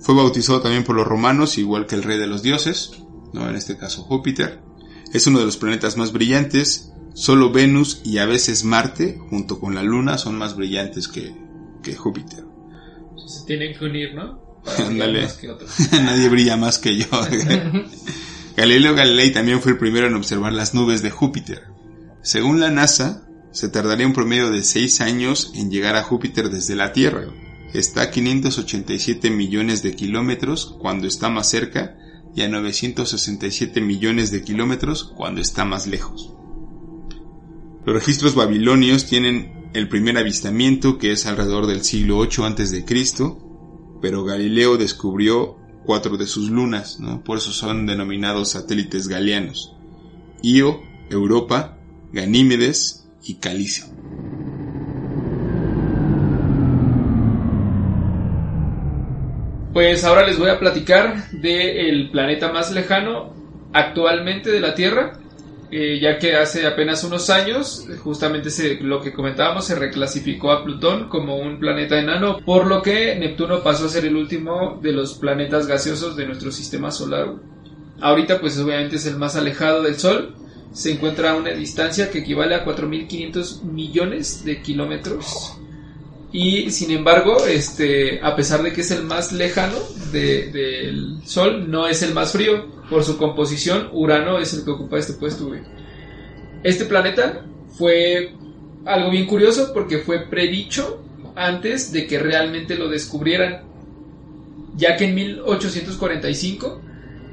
[0.00, 2.92] Fue bautizado también por los romanos, igual que el rey de los dioses,
[3.32, 3.48] ¿no?
[3.48, 4.60] En este caso Júpiter.
[5.12, 9.74] Es uno de los planetas más brillantes, Solo Venus y a veces Marte, junto con
[9.74, 11.34] la Luna, son más brillantes que,
[11.82, 12.44] que Júpiter.
[13.26, 14.38] Se tienen que unir, ¿no?
[14.64, 15.22] Para brillar Ándale.
[15.22, 15.70] más que otros.
[15.92, 17.06] Nadie brilla más que yo.
[18.56, 21.64] Galileo Galilei también fue el primero en observar las nubes de Júpiter.
[22.22, 26.76] Según la NASA, se tardaría un promedio de 6 años en llegar a Júpiter desde
[26.76, 27.26] la Tierra.
[27.74, 31.96] Está a 587 millones de kilómetros cuando está más cerca
[32.38, 36.32] y a 967 millones de kilómetros cuando está más lejos.
[37.84, 42.84] Los registros babilonios tienen el primer avistamiento que es alrededor del siglo 8 antes de
[42.84, 47.24] Cristo, pero Galileo descubrió cuatro de sus lunas, ¿no?
[47.24, 49.74] Por eso son denominados satélites galianos.
[50.40, 51.76] Io, Europa,
[52.12, 53.86] Ganímedes y Calicio.
[59.78, 63.32] Pues ahora les voy a platicar del planeta más lejano
[63.72, 65.20] actualmente de la Tierra,
[65.70, 70.64] eh, ya que hace apenas unos años, justamente se, lo que comentábamos, se reclasificó a
[70.64, 74.90] Plutón como un planeta enano, por lo que Neptuno pasó a ser el último de
[74.90, 77.34] los planetas gaseosos de nuestro sistema solar.
[78.00, 80.34] Ahorita pues obviamente es el más alejado del Sol,
[80.72, 85.57] se encuentra a una distancia que equivale a 4.500 millones de kilómetros.
[86.30, 89.76] Y sin embargo, este, a pesar de que es el más lejano
[90.12, 92.66] de- del Sol, no es el más frío.
[92.90, 95.50] Por su composición, Urano es el que ocupa este puesto.
[96.62, 97.44] Este planeta
[97.78, 98.32] fue
[98.84, 101.02] algo bien curioso porque fue predicho
[101.34, 103.62] antes de que realmente lo descubrieran.
[104.76, 106.80] Ya que en 1845,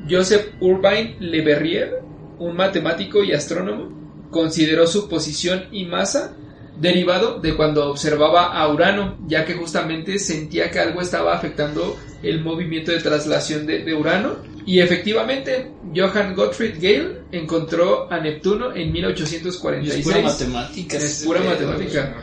[0.09, 2.01] Joseph Urbain Le Verrier,
[2.39, 6.35] un matemático y astrónomo, consideró su posición y masa
[6.79, 12.41] derivado de cuando observaba a Urano, ya que justamente sentía que algo estaba afectando el
[12.41, 14.37] movimiento de traslación de, de Urano.
[14.65, 19.99] Y efectivamente, Johann Gottfried Gale encontró a Neptuno en Y 1846.
[19.99, 20.97] es pura matemática.
[20.97, 22.15] Es pura pedo, matemática.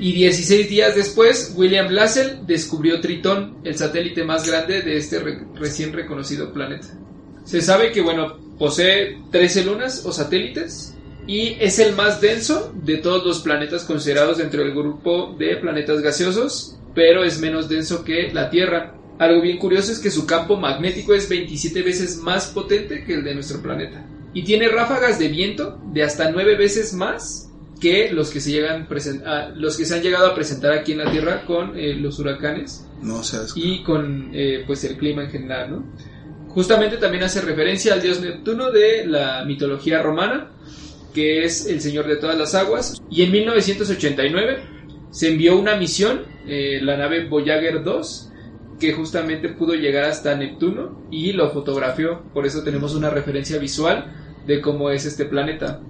[0.00, 5.44] Y 16 días después, William Lassell descubrió Tritón, el satélite más grande de este re-
[5.54, 6.86] recién reconocido planeta.
[7.44, 10.94] Se sabe que, bueno, posee 13 lunas o satélites
[11.28, 16.00] y es el más denso de todos los planetas considerados dentro del grupo de planetas
[16.00, 18.94] gaseosos, pero es menos denso que la Tierra.
[19.18, 23.24] Algo bien curioso es que su campo magnético es 27 veces más potente que el
[23.24, 24.04] de nuestro planeta.
[24.32, 28.88] Y tiene ráfagas de viento de hasta 9 veces más que los que se llegan
[29.24, 32.18] a- los que se han llegado a presentar aquí en la Tierra con eh, los
[32.18, 33.20] huracanes No
[33.54, 35.84] y con eh, pues el clima en general, ¿no?
[36.48, 40.50] Justamente también hace referencia al dios Neptuno de la mitología romana,
[41.18, 43.02] que es el señor de todas las aguas.
[43.10, 44.60] Y en 1989
[45.10, 48.30] se envió una misión, eh, la nave Voyager 2,
[48.78, 52.22] que justamente pudo llegar hasta Neptuno y lo fotografió.
[52.32, 54.14] Por eso tenemos una referencia visual
[54.46, 55.80] de cómo es este planeta.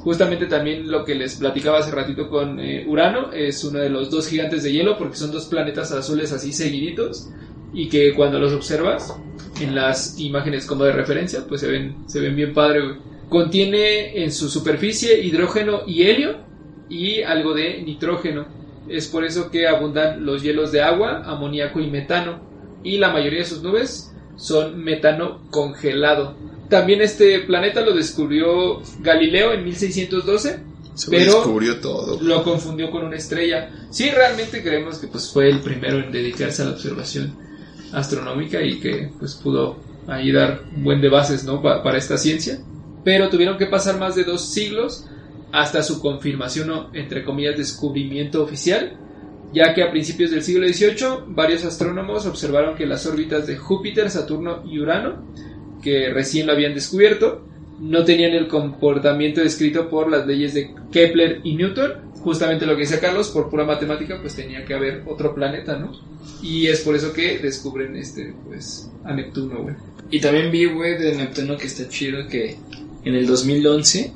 [0.00, 4.10] Justamente también lo que les platicaba hace ratito con eh, Urano es uno de los
[4.10, 7.30] dos gigantes de hielo porque son dos planetas azules así seguiditos
[7.72, 9.16] y que cuando los observas
[9.60, 12.80] en las imágenes como de referencia pues se ven se ven bien padre.
[13.32, 16.36] Contiene en su superficie hidrógeno y helio
[16.90, 18.44] y algo de nitrógeno
[18.88, 22.40] es por eso que abundan los hielos de agua amoníaco y metano
[22.84, 26.36] y la mayoría de sus nubes son metano congelado
[26.68, 30.60] también este planeta lo descubrió Galileo en 1612
[30.94, 32.18] Se pero- descubrió todo.
[32.20, 33.70] lo confundió con una estrella.
[33.90, 37.34] Sí, realmente creemos que pues fue el primero en dedicarse a la observación
[37.92, 41.60] astronómica y que pues pudo ahí dar un buen de bases, ¿no?
[41.62, 42.58] Pa- para esta ciencia.
[43.04, 45.06] Pero tuvieron que pasar más de dos siglos
[45.52, 48.96] hasta su confirmación o entre comillas descubrimiento oficial,
[49.52, 54.10] ya que a principios del siglo XVIII varios astrónomos observaron que las órbitas de Júpiter,
[54.10, 55.26] Saturno y Urano,
[55.82, 57.46] que recién lo habían descubierto,
[57.82, 62.12] no tenían el comportamiento descrito por las leyes de Kepler y Newton.
[62.20, 65.92] Justamente lo que decía Carlos, por pura matemática, pues tenía que haber otro planeta, ¿no?
[66.40, 69.74] Y es por eso que descubren este, pues, a Neptuno, güey.
[70.12, 72.56] Y también vi, güey, de Neptuno que está chido que
[73.04, 74.12] en el 2011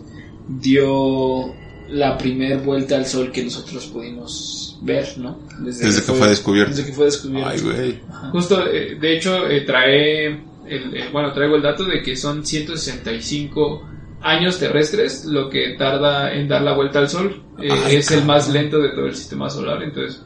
[0.48, 1.54] dio
[1.88, 5.38] la primer vuelta al Sol que nosotros pudimos ver, ¿no?
[5.60, 6.70] Desde que fue descubierto.
[6.70, 7.50] Desde que fue descubierto.
[7.50, 8.00] Ay, güey.
[8.32, 12.44] Justo, eh, de hecho, eh, trae, el, eh, bueno, traigo el dato de que son
[12.44, 13.88] 165
[14.22, 17.42] años terrestres lo que tarda en dar la vuelta al Sol.
[17.60, 20.22] Eh, Ay, es el más lento de todo el sistema solar, entonces...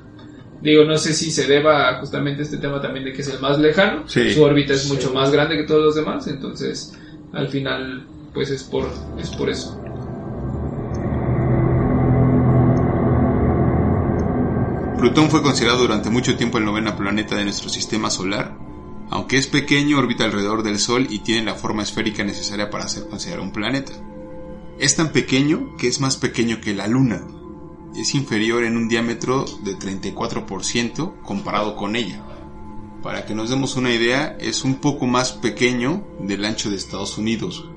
[0.62, 3.40] Digo, no sé si se deba a justamente este tema también de que es el
[3.40, 4.06] más lejano.
[4.06, 4.34] Sí.
[4.34, 6.94] Su órbita es mucho más grande que todos los demás, entonces
[7.32, 8.88] al final pues es por,
[9.18, 9.80] es por eso.
[14.98, 18.58] Plutón fue considerado durante mucho tiempo el noveno planeta de nuestro sistema solar.
[19.08, 23.08] Aunque es pequeño, orbita alrededor del Sol y tiene la forma esférica necesaria para ser
[23.08, 23.92] considerado un planeta.
[24.78, 27.26] Es tan pequeño que es más pequeño que la Luna.
[27.96, 32.22] Es inferior en un diámetro de 34% comparado con ella.
[33.02, 37.16] Para que nos demos una idea, es un poco más pequeño del ancho de Estados
[37.16, 37.70] Unidos,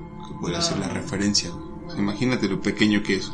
[0.44, 1.50] puede ser la referencia.
[1.96, 3.32] Imagínate lo pequeño que es.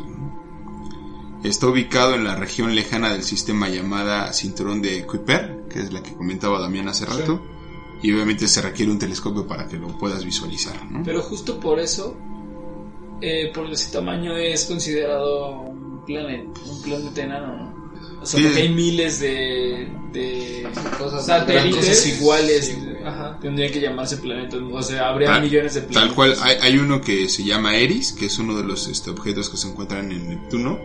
[1.42, 6.02] Está ubicado en la región lejana del sistema llamada Cinturón de Kuiper, que es la
[6.02, 7.42] que comentaba Damián hace rato.
[8.00, 11.02] Y obviamente se requiere un telescopio para que lo puedas visualizar, ¿no?
[11.04, 12.16] Pero justo por eso,
[13.20, 17.79] eh, por ese tamaño es considerado un planeta, un planeta enano, ¿no?
[18.20, 18.46] O sea, Sí.
[18.46, 21.76] porque hay miles de, de cosas, Satélites.
[21.86, 22.66] cosas iguales.
[22.66, 22.78] Sí.
[23.04, 23.38] Ajá.
[23.40, 24.60] Tendrían que llamarse planetas.
[24.70, 26.06] O sea, habría Tal- millones de planetas.
[26.08, 29.10] Tal cual, hay, hay uno que se llama Eris, que es uno de los este,
[29.10, 30.78] objetos que se encuentran en Neptuno,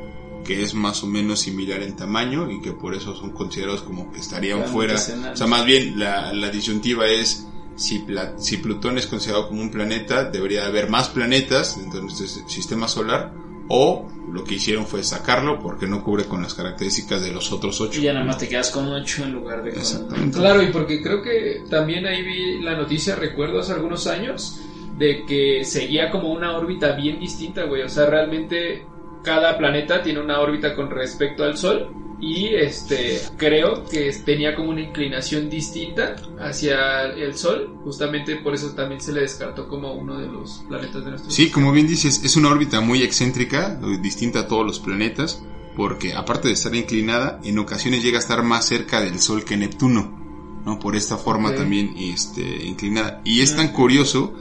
[0.45, 4.11] que es más o menos similar en tamaño y que por eso son considerados como
[4.13, 4.95] que estarían fuera.
[4.95, 9.61] O sea, más bien la, la disyuntiva es si, Pla- si Plutón es considerado como
[9.61, 13.33] un planeta, debería haber más planetas dentro de nuestro sistema solar
[13.67, 17.79] o lo que hicieron fue sacarlo porque no cubre con las características de los otros
[17.81, 17.99] ocho.
[17.99, 19.79] Y ya nada más te quedas con 8 en lugar de con...
[19.79, 20.37] Exactamente.
[20.37, 24.59] Claro, y porque creo que también ahí vi la noticia, recuerdo hace algunos años,
[24.97, 27.83] de que seguía como una órbita bien distinta, güey.
[27.83, 28.85] O sea, realmente
[29.23, 31.89] cada planeta tiene una órbita con respecto al Sol.
[32.25, 37.77] Y este creo que tenía como una inclinación distinta hacia el Sol.
[37.83, 41.51] Justamente por eso también se le descartó como uno de los planetas de nuestro Sí,
[41.51, 45.43] como bien dices, es una órbita muy excéntrica, distinta a todos los planetas,
[45.75, 49.55] porque aparte de estar inclinada, en ocasiones llega a estar más cerca del Sol que
[49.55, 50.79] Neptuno, ¿no?
[50.79, 53.21] Por esta forma también este, inclinada.
[53.23, 54.33] Y es tan curioso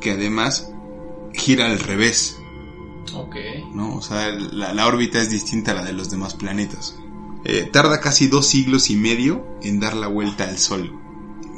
[0.00, 0.72] que además
[1.34, 2.38] gira al revés,
[3.14, 3.36] Ok.
[3.74, 3.94] ¿no?
[3.94, 6.98] O sea, la, la órbita es distinta a la de los demás planetas.
[7.48, 10.92] Eh, tarda casi dos siglos y medio en dar la vuelta al Sol.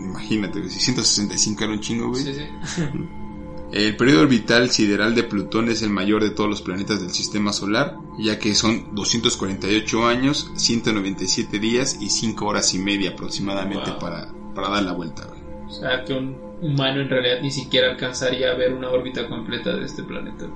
[0.01, 2.23] Imagínate, 665 era un chingo, güey.
[2.23, 2.43] Sí, sí.
[3.73, 7.53] El periodo orbital sideral de Plutón es el mayor de todos los planetas del sistema
[7.53, 13.99] solar, ya que son 248 años, 197 días y 5 horas y media aproximadamente Wow.
[13.99, 15.27] para, para dar la vuelta.
[15.27, 15.41] güey.
[15.67, 19.77] O sea, que un humano en realidad ni siquiera alcanzaría a ver una órbita completa
[19.77, 20.47] de este planeta.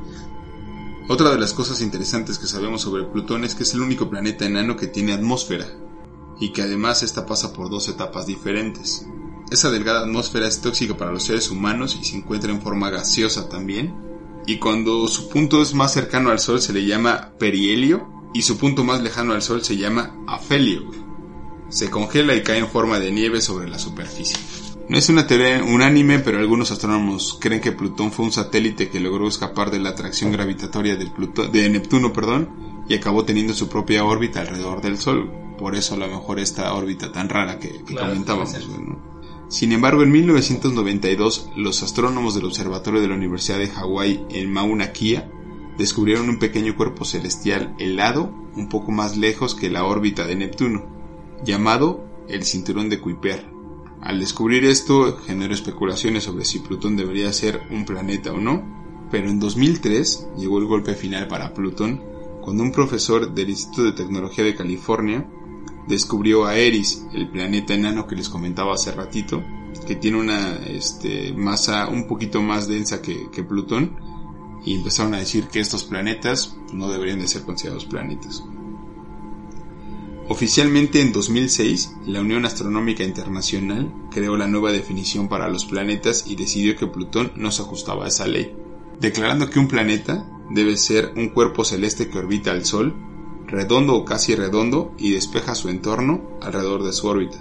[1.09, 4.47] Otra de las cosas interesantes que sabemos sobre Plutón es que es el único planeta
[4.47, 5.67] enano que tiene atmósfera,
[6.39, 9.07] y que además esta pasa por dos etapas diferentes.
[9.51, 13.49] Esa delgada atmósfera es tóxica para los seres humanos y se encuentra en forma gaseosa
[13.49, 13.95] también.
[14.47, 18.57] Y cuando su punto es más cercano al Sol se le llama perihelio y su
[18.57, 20.91] punto más lejano al Sol se llama afelio.
[21.69, 24.39] Se congela y cae en forma de nieve sobre la superficie.
[24.93, 29.01] No es una teoría unánime, pero algunos astrónomos creen que Plutón fue un satélite que
[29.01, 32.51] logró escapar de la atracción gravitatoria del Pluto- de Neptuno perdón,
[32.87, 35.33] y acabó teniendo su propia órbita alrededor del Sol.
[35.57, 38.55] Por eso a lo mejor esta órbita tan rara que, que Claro, comentábamos.
[39.49, 44.93] Sin embargo, en 1992, los astrónomos del Observatorio de la Universidad de Hawái en Mauna
[44.93, 45.27] Kea
[45.79, 50.85] descubrieron un pequeño cuerpo celestial helado un poco más lejos que la órbita de Neptuno,
[51.43, 53.47] llamado el cinturón de Kuiper.
[54.03, 59.31] Al descubrir esto, generó especulaciones sobre si Plutón debería ser un planeta o no, pero
[59.31, 62.03] en 2003 llegó el golpe final para Plutón
[62.43, 65.25] cuando un profesor del Instituto de Tecnología de California
[65.87, 69.41] descubrió a Eris, el planeta enano que les comentaba hace ratito,
[69.87, 73.97] que tiene una este, masa un poquito más densa que, que Plutón,
[74.65, 78.43] y empezaron a decir que estos planetas no deberían de ser considerados planetas.
[80.33, 86.37] Oficialmente en 2006, la Unión Astronómica Internacional creó la nueva definición para los planetas y
[86.37, 88.57] decidió que Plutón no se ajustaba a esa ley,
[88.99, 92.95] declarando que un planeta debe ser un cuerpo celeste que orbita al Sol,
[93.47, 97.37] redondo o casi redondo y despeja su entorno alrededor de su órbita.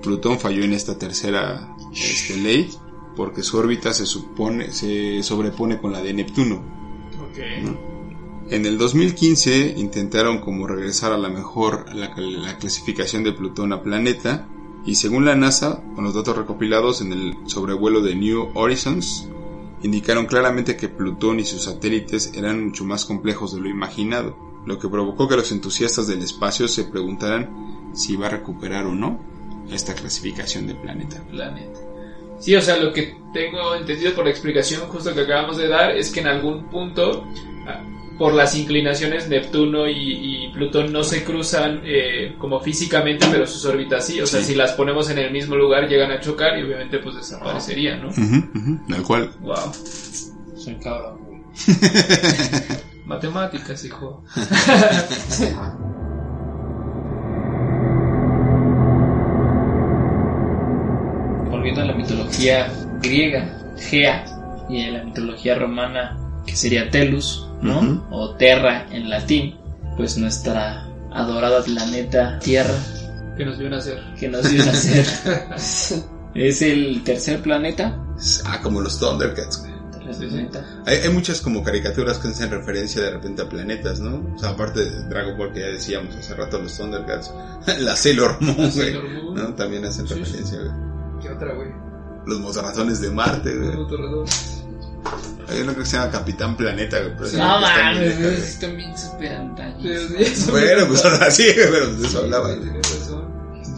[0.00, 2.70] Plutón falló en esta tercera este, ley
[3.16, 6.62] porque su órbita se supone se sobrepone con la de Neptuno.
[7.20, 7.91] Ok.
[8.52, 13.82] En el 2015 intentaron como regresar a la mejor la, la clasificación de Plutón a
[13.82, 14.46] planeta
[14.84, 19.26] y según la NASA, con los datos recopilados en el sobrevuelo de New Horizons,
[19.82, 24.36] indicaron claramente que Plutón y sus satélites eran mucho más complejos de lo imaginado,
[24.66, 28.94] lo que provocó que los entusiastas del espacio se preguntaran si iba a recuperar o
[28.94, 29.18] no
[29.70, 31.22] esta clasificación de planeta.
[31.30, 31.80] planeta.
[32.38, 35.96] Sí, o sea, lo que tengo entendido por la explicación justo que acabamos de dar
[35.96, 37.24] es que en algún punto,
[37.66, 37.82] ah,
[38.22, 43.64] por las inclinaciones, Neptuno y, y Plutón no se cruzan eh, como físicamente, pero sus
[43.64, 44.20] órbitas sí.
[44.20, 44.52] O sea, Sí.
[44.52, 48.10] si las ponemos en el mismo lugar, llegan a chocar y obviamente pues desaparecerían, ¿no?
[48.10, 48.22] Ujú,
[48.54, 49.30] ujú, tal cual.
[49.40, 49.56] Wow.
[50.54, 51.18] Soy cabrón.
[53.06, 54.22] Matemáticas, hijo.
[61.50, 64.24] Volviendo a la mitología griega, Gea,
[64.68, 68.06] y en la mitología romana, que sería Telus, ¿no?
[68.10, 69.56] O Terra en latín,
[69.96, 72.74] pues nuestra adorada planeta Tierra,
[73.36, 73.98] ¿Qué nos vieron a hacer?
[74.18, 75.06] que nos dio a nacer,
[76.34, 77.98] es el tercer planeta.
[78.44, 79.60] Ah, como los Thundercats.
[79.60, 79.72] güey.
[80.04, 80.82] Tercer planeta.
[80.86, 84.34] Hay, hay muchas como caricaturas que hacen referencia de repente a planetas, ¿no?
[84.34, 87.32] O sea, aparte de Dragon Ball que ya decíamos hace rato, los Thundercats,
[87.78, 89.34] la Sailor Moon, La Sailor Moon.
[89.34, 89.54] ¿no?
[89.54, 90.20] También hacen Sí, sí.
[90.20, 91.22] referencia, güey.
[91.22, 91.68] ¿Qué otra, güey?
[92.26, 93.70] Los motorrazones de Marte, güey.
[95.48, 100.50] Hay uno que se llama Capitán Planeta, pero No mames, están bien antaños.
[100.50, 102.54] Bueno, pues ahora sí, pero de eso hablaba.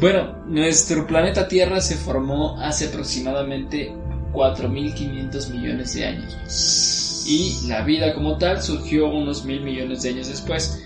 [0.01, 3.95] Bueno, nuestro planeta Tierra se formó hace aproximadamente
[4.33, 7.25] 4.500 millones de años.
[7.27, 10.83] Y la vida como tal surgió unos mil millones de años después.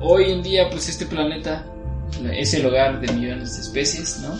[0.00, 1.64] hoy en día pues este planeta
[2.32, 4.36] es el hogar de millones de especies, ¿no?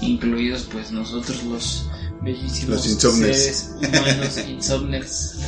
[0.00, 1.86] Incluidos pues nosotros los
[2.22, 3.36] bellísimos Los insomnes.
[3.36, 5.38] seres humanos insomnes.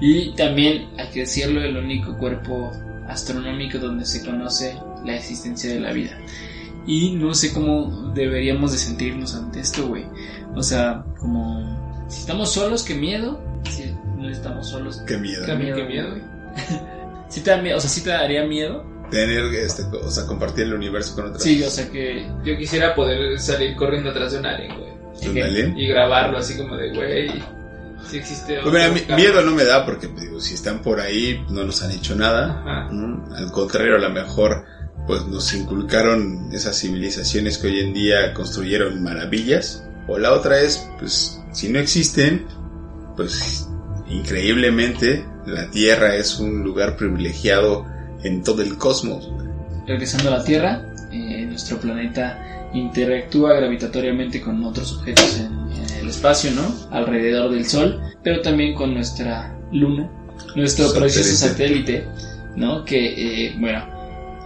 [0.00, 2.70] y también, hay que decirlo, el único cuerpo
[3.08, 6.18] astronómico donde se conoce la existencia de la vida.
[6.86, 10.04] Y no sé cómo deberíamos de sentirnos ante esto, güey.
[10.54, 13.40] O sea, como si estamos solos, qué miedo.
[13.70, 13.84] Si
[14.18, 15.46] no estamos solos, Qué miedo.
[15.46, 16.10] Qué miedo, Qué qué miedo.
[16.10, 16.22] güey.
[17.28, 18.84] sí te da miedo, o sea, sí te daría miedo.
[19.10, 21.42] Tener, este, o sea, compartir el universo con otras.
[21.42, 24.93] Sí, o sea que Yo quisiera poder salir corriendo atrás de un alien, güey.
[25.30, 25.78] ¿Un alien?
[25.78, 27.42] Y grabarlo así como de, güey,
[28.08, 29.16] si existe Pues mira, otro mi- cabrón.
[29.16, 32.88] miedo no me da porque, digo, si están por ahí, no nos han hecho nada.
[32.92, 33.24] ¿no?
[33.34, 34.64] Al contrario, a lo mejor,
[35.06, 39.84] pues nos inculcaron esas civilizaciones que hoy en día construyeron maravillas.
[40.06, 42.46] O la otra es, pues, si no existen,
[43.16, 43.68] pues,
[44.08, 47.86] increíblemente, la Tierra es un lugar privilegiado
[48.22, 49.30] en todo el cosmos.
[49.86, 52.42] regresando a la Tierra, eh, nuestro planeta
[52.74, 56.62] interactúa gravitatoriamente con otros objetos en, en el espacio, ¿no?
[56.90, 60.10] Alrededor del Sol, pero también con nuestra Luna,
[60.56, 61.00] nuestro Satélite.
[61.14, 62.04] precioso satélite,
[62.56, 62.84] ¿no?
[62.84, 63.84] Que, eh, bueno,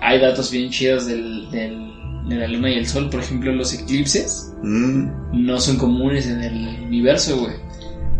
[0.01, 1.89] hay datos bien chidos del, del-
[2.29, 6.43] de la Luna y el Sol, por ejemplo, los eclipses Mm, no son comunes en
[6.43, 7.55] el universo, güey,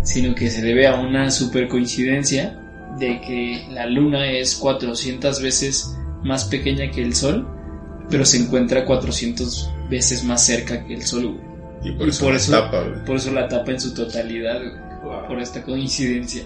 [0.03, 2.59] sino que se debe a una super coincidencia
[2.99, 5.95] de que la luna es 400 veces
[6.25, 7.47] más pequeña que el sol,
[8.09, 11.49] pero se encuentra 400 veces más cerca que el sol, güey.
[11.85, 13.05] y por Y eso por la eso- tapa, güey.
[13.05, 16.43] Por eso la tapa en su totalidad, güey, por esta coincidencia.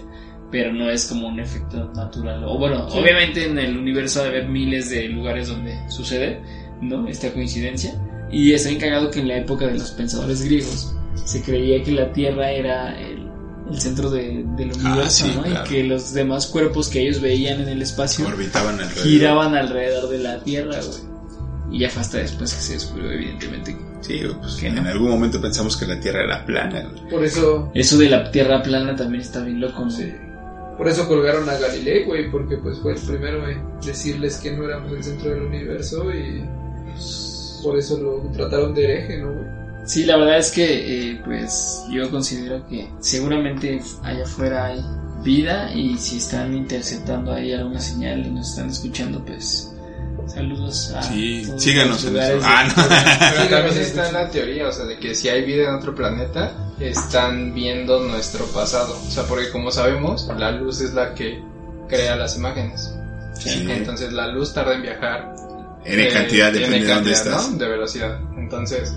[0.51, 2.43] Pero no es como un efecto natural.
[2.45, 2.99] O bueno, Sí.
[2.99, 6.39] obviamente en el universo ha de haber miles de lugares donde sucede,
[6.79, 7.07] ¿no?
[7.07, 7.99] Esta coincidencia.
[8.31, 10.93] Y está bien cagado que en la época de los pensadores griegos
[11.25, 13.27] se creía que la Tierra era el,
[13.71, 15.41] el centro de- del universo, Ah, sí, ¿no?
[15.41, 15.65] claro.
[15.65, 19.03] Y que los demás cuerpos que ellos veían en el espacio Orbitaban alrededor.
[19.07, 21.12] giraban alrededor de la Tierra, güey.
[21.73, 23.75] Y ya fue hasta después que se descubrió, evidentemente.
[24.01, 24.89] Sí, pues Que en no.
[24.89, 26.89] algún momento pensamos que la Tierra era plana.
[27.09, 29.91] Por eso, Eso de la Tierra plana también está bien loco, ¿no?
[29.91, 30.13] sí.
[30.77, 34.65] Por eso colgaron a Galilei, güey, porque pues fue el primero en decirles que no
[34.65, 36.43] éramos el centro del universo y
[37.63, 39.45] por eso lo trataron de hereje, ¿no, güey?
[39.85, 44.81] Sí, la verdad es que eh, pues yo considero que seguramente allá afuera hay
[45.23, 49.72] vida y si están interceptando ahí alguna señal y nos están escuchando, pues
[50.27, 52.47] saludos a Sí, todos síganos los en lugares eso.
[52.49, 53.37] Ah, no.
[53.37, 54.13] Pero también está sí.
[54.13, 58.45] la teoría, o sea, de que si hay vida en otro planeta, están viendo nuestro
[58.47, 58.97] pasado.
[59.07, 61.41] O sea, porque como sabemos, la luz es la que
[61.87, 62.93] crea las imágenes.
[63.33, 63.65] Sí.
[63.69, 65.35] Entonces la luz tarda en viajar.
[65.85, 67.51] N eh, cantidad, depende de dónde estás.
[67.51, 67.57] ¿no?
[67.57, 68.19] De velocidad.
[68.37, 68.95] Entonces,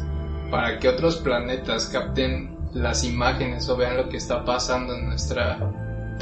[0.51, 5.59] para que otros planetas capten las imágenes o vean lo que está pasando en nuestra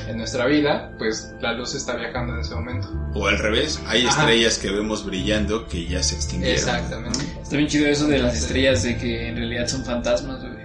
[0.08, 2.88] en nuestra vida, pues la luz está viajando en ese momento.
[3.14, 4.20] O al revés, hay Ajá.
[4.22, 6.56] estrellas que vemos brillando que ya se extinguieron.
[6.58, 7.18] Exactamente.
[7.42, 10.64] Está bien chido eso de las estrellas, de que en realidad son fantasmas, güey.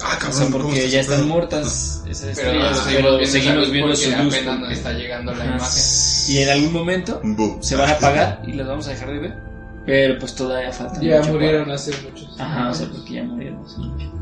[0.00, 3.96] Ah, O cabrón, sea, ¿cómo porque ya están muertas esas Pero, estrellas, pero seguimos viendo
[3.96, 4.16] su luz.
[4.34, 5.82] apenas nos porque- está llegando la imagen.
[6.28, 7.62] Y en algún momento Boom.
[7.62, 9.34] se van a apagar y las vamos a dejar de ver.
[9.86, 13.24] Pero pues todavía falta Ya mucho murieron para- hace muchos Ajá, o sea, porque ya
[13.24, 14.12] murieron hace mucho.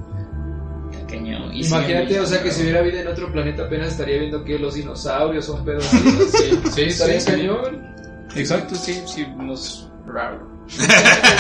[1.53, 4.59] Y Imagínate, o sea, que si hubiera vida en otro planeta apenas estaría viendo que
[4.59, 5.85] los dinosaurios son pedos.
[5.85, 7.95] Sí, sí, Estaría sí, cañón.
[8.35, 9.91] Exacto, sí, sí, nos...
[10.07, 10.57] Raro.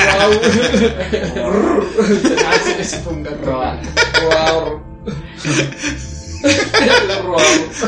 [0.08, 0.28] Ah,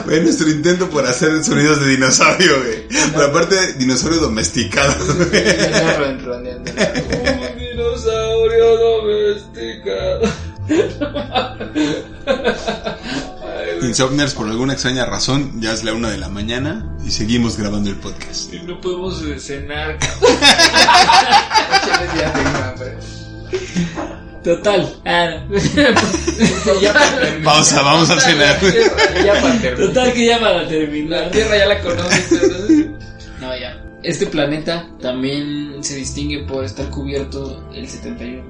[0.04, 2.88] fue nuestro intento por hacer sonidos de dinosaurio, güey.
[3.12, 4.94] Pero aparte, dinosaurio domesticado.
[5.14, 5.30] Un
[7.58, 10.22] dinosaurio domesticado.
[13.82, 17.90] Insomniers, por alguna extraña razón, ya es la una de la mañana y seguimos grabando
[17.90, 18.52] el podcast.
[18.52, 19.92] No podemos cenar.
[19.92, 20.18] Échale
[22.18, 22.96] ya tengo hambre.
[24.42, 24.96] Total.
[25.04, 25.58] Ah, no.
[26.80, 27.44] Ya para terminar.
[27.44, 28.56] Pausa, vamos a cenar.
[29.24, 29.88] Ya para terminar.
[29.88, 31.30] Total que ya para La terminar.
[31.30, 32.30] Tierra ya la conoces.
[33.40, 33.48] ¿no?
[33.48, 33.82] No, ya.
[34.02, 38.42] Este planeta también se distingue por estar cubierto el 71%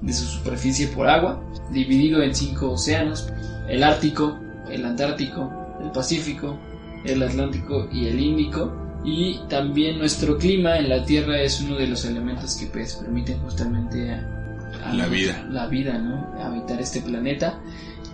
[0.00, 3.28] de su superficie por agua, dividido en cinco océanos,
[3.68, 4.38] el Ártico,
[4.70, 6.58] el Antártico, el Pacífico,
[7.04, 8.72] el Atlántico y el Índico.
[9.04, 13.38] Y también nuestro clima en la Tierra es uno de los elementos que pues, permiten
[13.40, 15.46] justamente a, a La vida.
[15.50, 16.34] la vida, ¿no?
[16.42, 17.60] Habitar este planeta,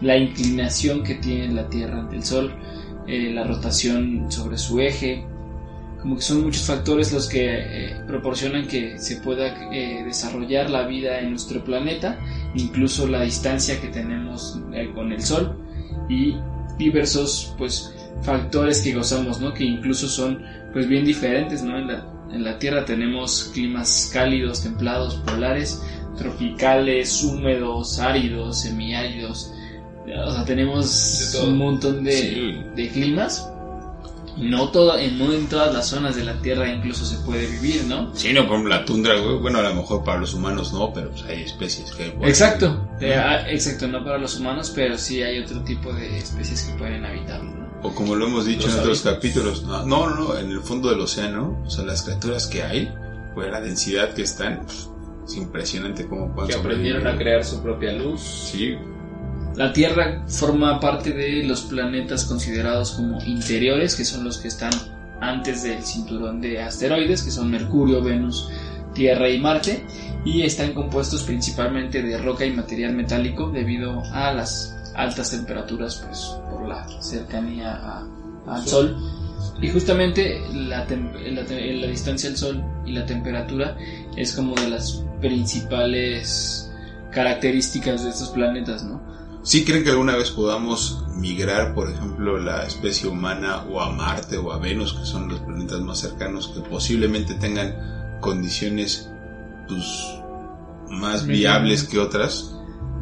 [0.01, 2.55] la inclinación que tiene la Tierra ante el Sol,
[3.07, 5.27] eh, la rotación sobre su eje,
[6.05, 10.87] como que son muchos factores los que eh, proporcionan que se pueda eh, desarrollar la
[10.87, 12.19] vida en nuestro planeta,
[12.55, 15.57] incluso la distancia que tenemos eh, con el Sol
[16.11, 16.37] y
[16.77, 19.55] diversos pues factores que gozamos, ¿no?
[19.55, 20.43] Que incluso son
[20.75, 21.79] pues bien diferentes, ¿no?
[21.79, 25.83] En la, en la Tierra tenemos climas cálidos, templados, polares,
[26.19, 29.55] tropicales, húmedos, áridos, semiáridos.
[30.27, 32.63] O sea, tenemos un montón de, Sí.
[32.77, 33.51] de climas.
[34.37, 37.85] No, todo, en- no en todas las zonas de la Tierra incluso se puede vivir,
[37.85, 38.11] ¿no?
[38.15, 39.39] Sí, no, por ejemplo, la tundra, güey.
[39.39, 42.11] Bueno, a lo mejor para los humanos no, pero pues hay especies que...
[42.11, 46.19] pueden- Exacto, Eh, ah, exacto, no para los humanos, pero sí hay otro tipo de
[46.19, 47.65] especies que pueden habitarlo, ¿no?
[47.83, 50.89] O como lo hemos dicho Los en otros capítulos, no, no, no, en el fondo
[50.91, 52.93] del océano, o sea, las criaturas que hay,
[53.35, 54.89] pues la densidad que están, pues,
[55.29, 58.21] es impresionante cómo pueden Que aprendieron a crear su propia luz.
[58.21, 58.75] Sí,
[59.57, 64.73] La Tierra forma parte de los planetas considerados como interiores, que son los que están
[65.21, 68.49] antes del cinturón de asteroides, que son Mercurio, Venus,
[68.95, 69.85] Tierra y Marte,
[70.25, 76.37] y están compuestos principalmente de roca y material metálico debido a las altas temperaturas, pues
[76.51, 78.07] por la cercanía a-
[78.49, 78.97] al Sol.
[79.61, 83.77] Y justamente la, la distancia al Sol y la temperatura
[84.17, 86.71] es como de las principales
[87.11, 89.01] características de estos planetas, ¿no?
[89.45, 94.39] ¿Sí creen que alguna vez podamos migrar, por ejemplo, la especie humana o a Marte
[94.39, 99.11] o a Venus, que son los planetas más cercanos, que posiblemente tengan condiciones
[99.69, 99.85] pues,
[100.89, 102.55] más viables que otras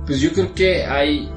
[0.07, 1.31] Pues yo creo que hay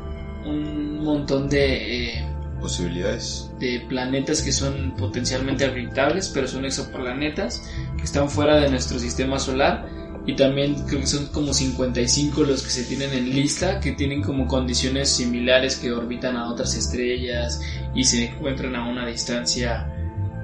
[0.46, 2.28] un montón de, eh,
[2.60, 3.52] posibilidades?
[3.60, 9.38] de planetas que son potencialmente habitables, pero son exoplanetas que están fuera de nuestro sistema
[9.38, 9.88] solar.
[10.28, 14.24] Y también creo que son como 55 los que se tienen en lista, que tienen
[14.24, 17.62] como condiciones similares, que orbitan a otras estrellas
[17.94, 19.92] y se encuentran a una distancia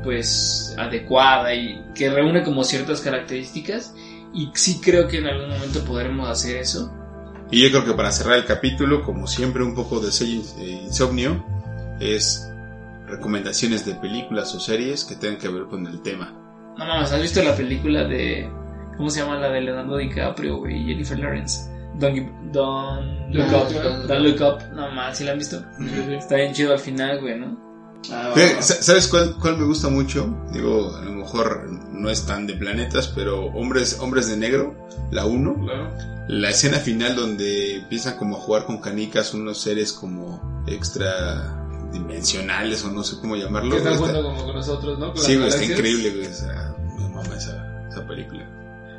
[0.03, 3.95] pues adecuada y que reúne como ciertas características.
[4.33, 6.93] Y sí creo que en algún momento podremos hacer eso.
[7.51, 11.43] Y yo creo que para cerrar el capítulo, como siempre, un poco de eh, insomnio,
[11.99, 12.49] es
[13.07, 16.33] recomendaciones de películas o series que tengan que ver con el tema.
[16.77, 18.49] No mames, ¿has visto la película de.
[19.01, 20.77] ¿Cómo se llama la de Leonardo DiCaprio, güey?
[20.77, 21.67] y Jennifer Lawrence.
[21.95, 23.73] Don't, Give- don't Look Up.
[23.81, 24.61] Don't Don't Look Up.
[24.75, 25.59] No mames, ¿sí la han visto?
[26.11, 27.57] Está bien chido al final, güey, ¿no?
[28.11, 28.61] Ah, Fe- va, va.
[28.61, 30.31] sa- ¿Sabes cuál, cuál me gusta mucho?
[30.53, 34.75] Digo, a lo mejor no es tan de planetas, pero Hombres, Hombres de Negro,
[35.09, 35.89] la 1, Claro.
[36.27, 41.57] la escena final donde empiezan como a jugar con canicas unos seres como extra
[41.91, 43.71] dimensionales o no sé cómo llamarlo.
[43.71, 45.11] Que están Está- jugando como con nosotros, ¿no?
[45.11, 46.29] Con sí, güey, está increíble, güey.
[46.99, 48.47] me mama esa, esa película.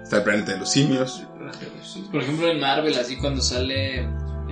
[0.02, 1.22] Está el planeta de los simios.
[2.10, 4.06] Por ejemplo, en Marvel, así cuando sale.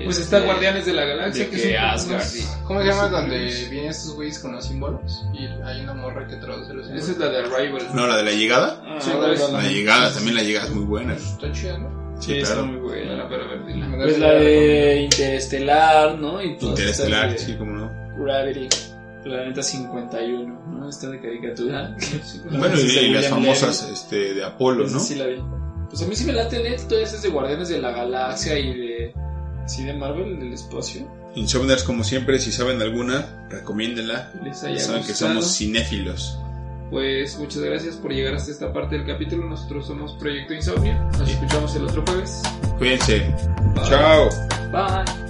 [0.04, 1.44] Pues este, está Guardianes de la Galaxia.
[1.44, 3.38] de que que Asgard unos- ¿Cómo se llama donde
[3.70, 5.24] vienen estos güeyes con los símbolos?
[5.34, 7.02] Y hay una morra que traduce los símbolos.
[7.02, 7.88] Esa es la de Arrival.
[7.92, 8.82] No, la de la llegada.
[8.86, 11.14] Ah, Sí, güey, pues, La llegada, también la llegada es muy buena.
[11.14, 12.16] Está chida, ¿no?
[12.20, 12.68] Sí, Sí, está claro.
[12.68, 13.06] muy buena.
[13.14, 13.96] Bueno, pero a ver, dila.
[13.96, 16.42] Pues la de Interestelar, ¿no?
[16.42, 17.90] Y Interestelar, sí, como no.
[18.24, 18.68] Gravity.
[19.22, 20.88] Planeta 51, ¿no?
[20.88, 21.96] Esta de caricatura.
[22.50, 24.98] Bueno, y, y las famosas este, de Apolo, ¿no?
[24.98, 25.36] sí la vi.
[25.88, 28.78] Pues a mí sí me late net todas esas de Guardianes de la Galaxia y
[28.78, 29.14] de.
[29.66, 31.06] Sí, de Marvel, del espacio.
[31.34, 34.32] Insomners, como siempre, si saben alguna, recomiéndenla.
[34.42, 36.38] Les haya Saben que somos cinéfilos.
[36.90, 39.48] Pues muchas gracias por llegar hasta esta parte del capítulo.
[39.48, 40.94] Nosotros somos Proyecto Insomnio.
[41.18, 42.42] Nos escuchamos el otro jueves.
[42.78, 43.32] Cuídense.
[43.74, 43.84] Bye.
[43.88, 44.28] Chao.
[44.72, 45.29] Bye.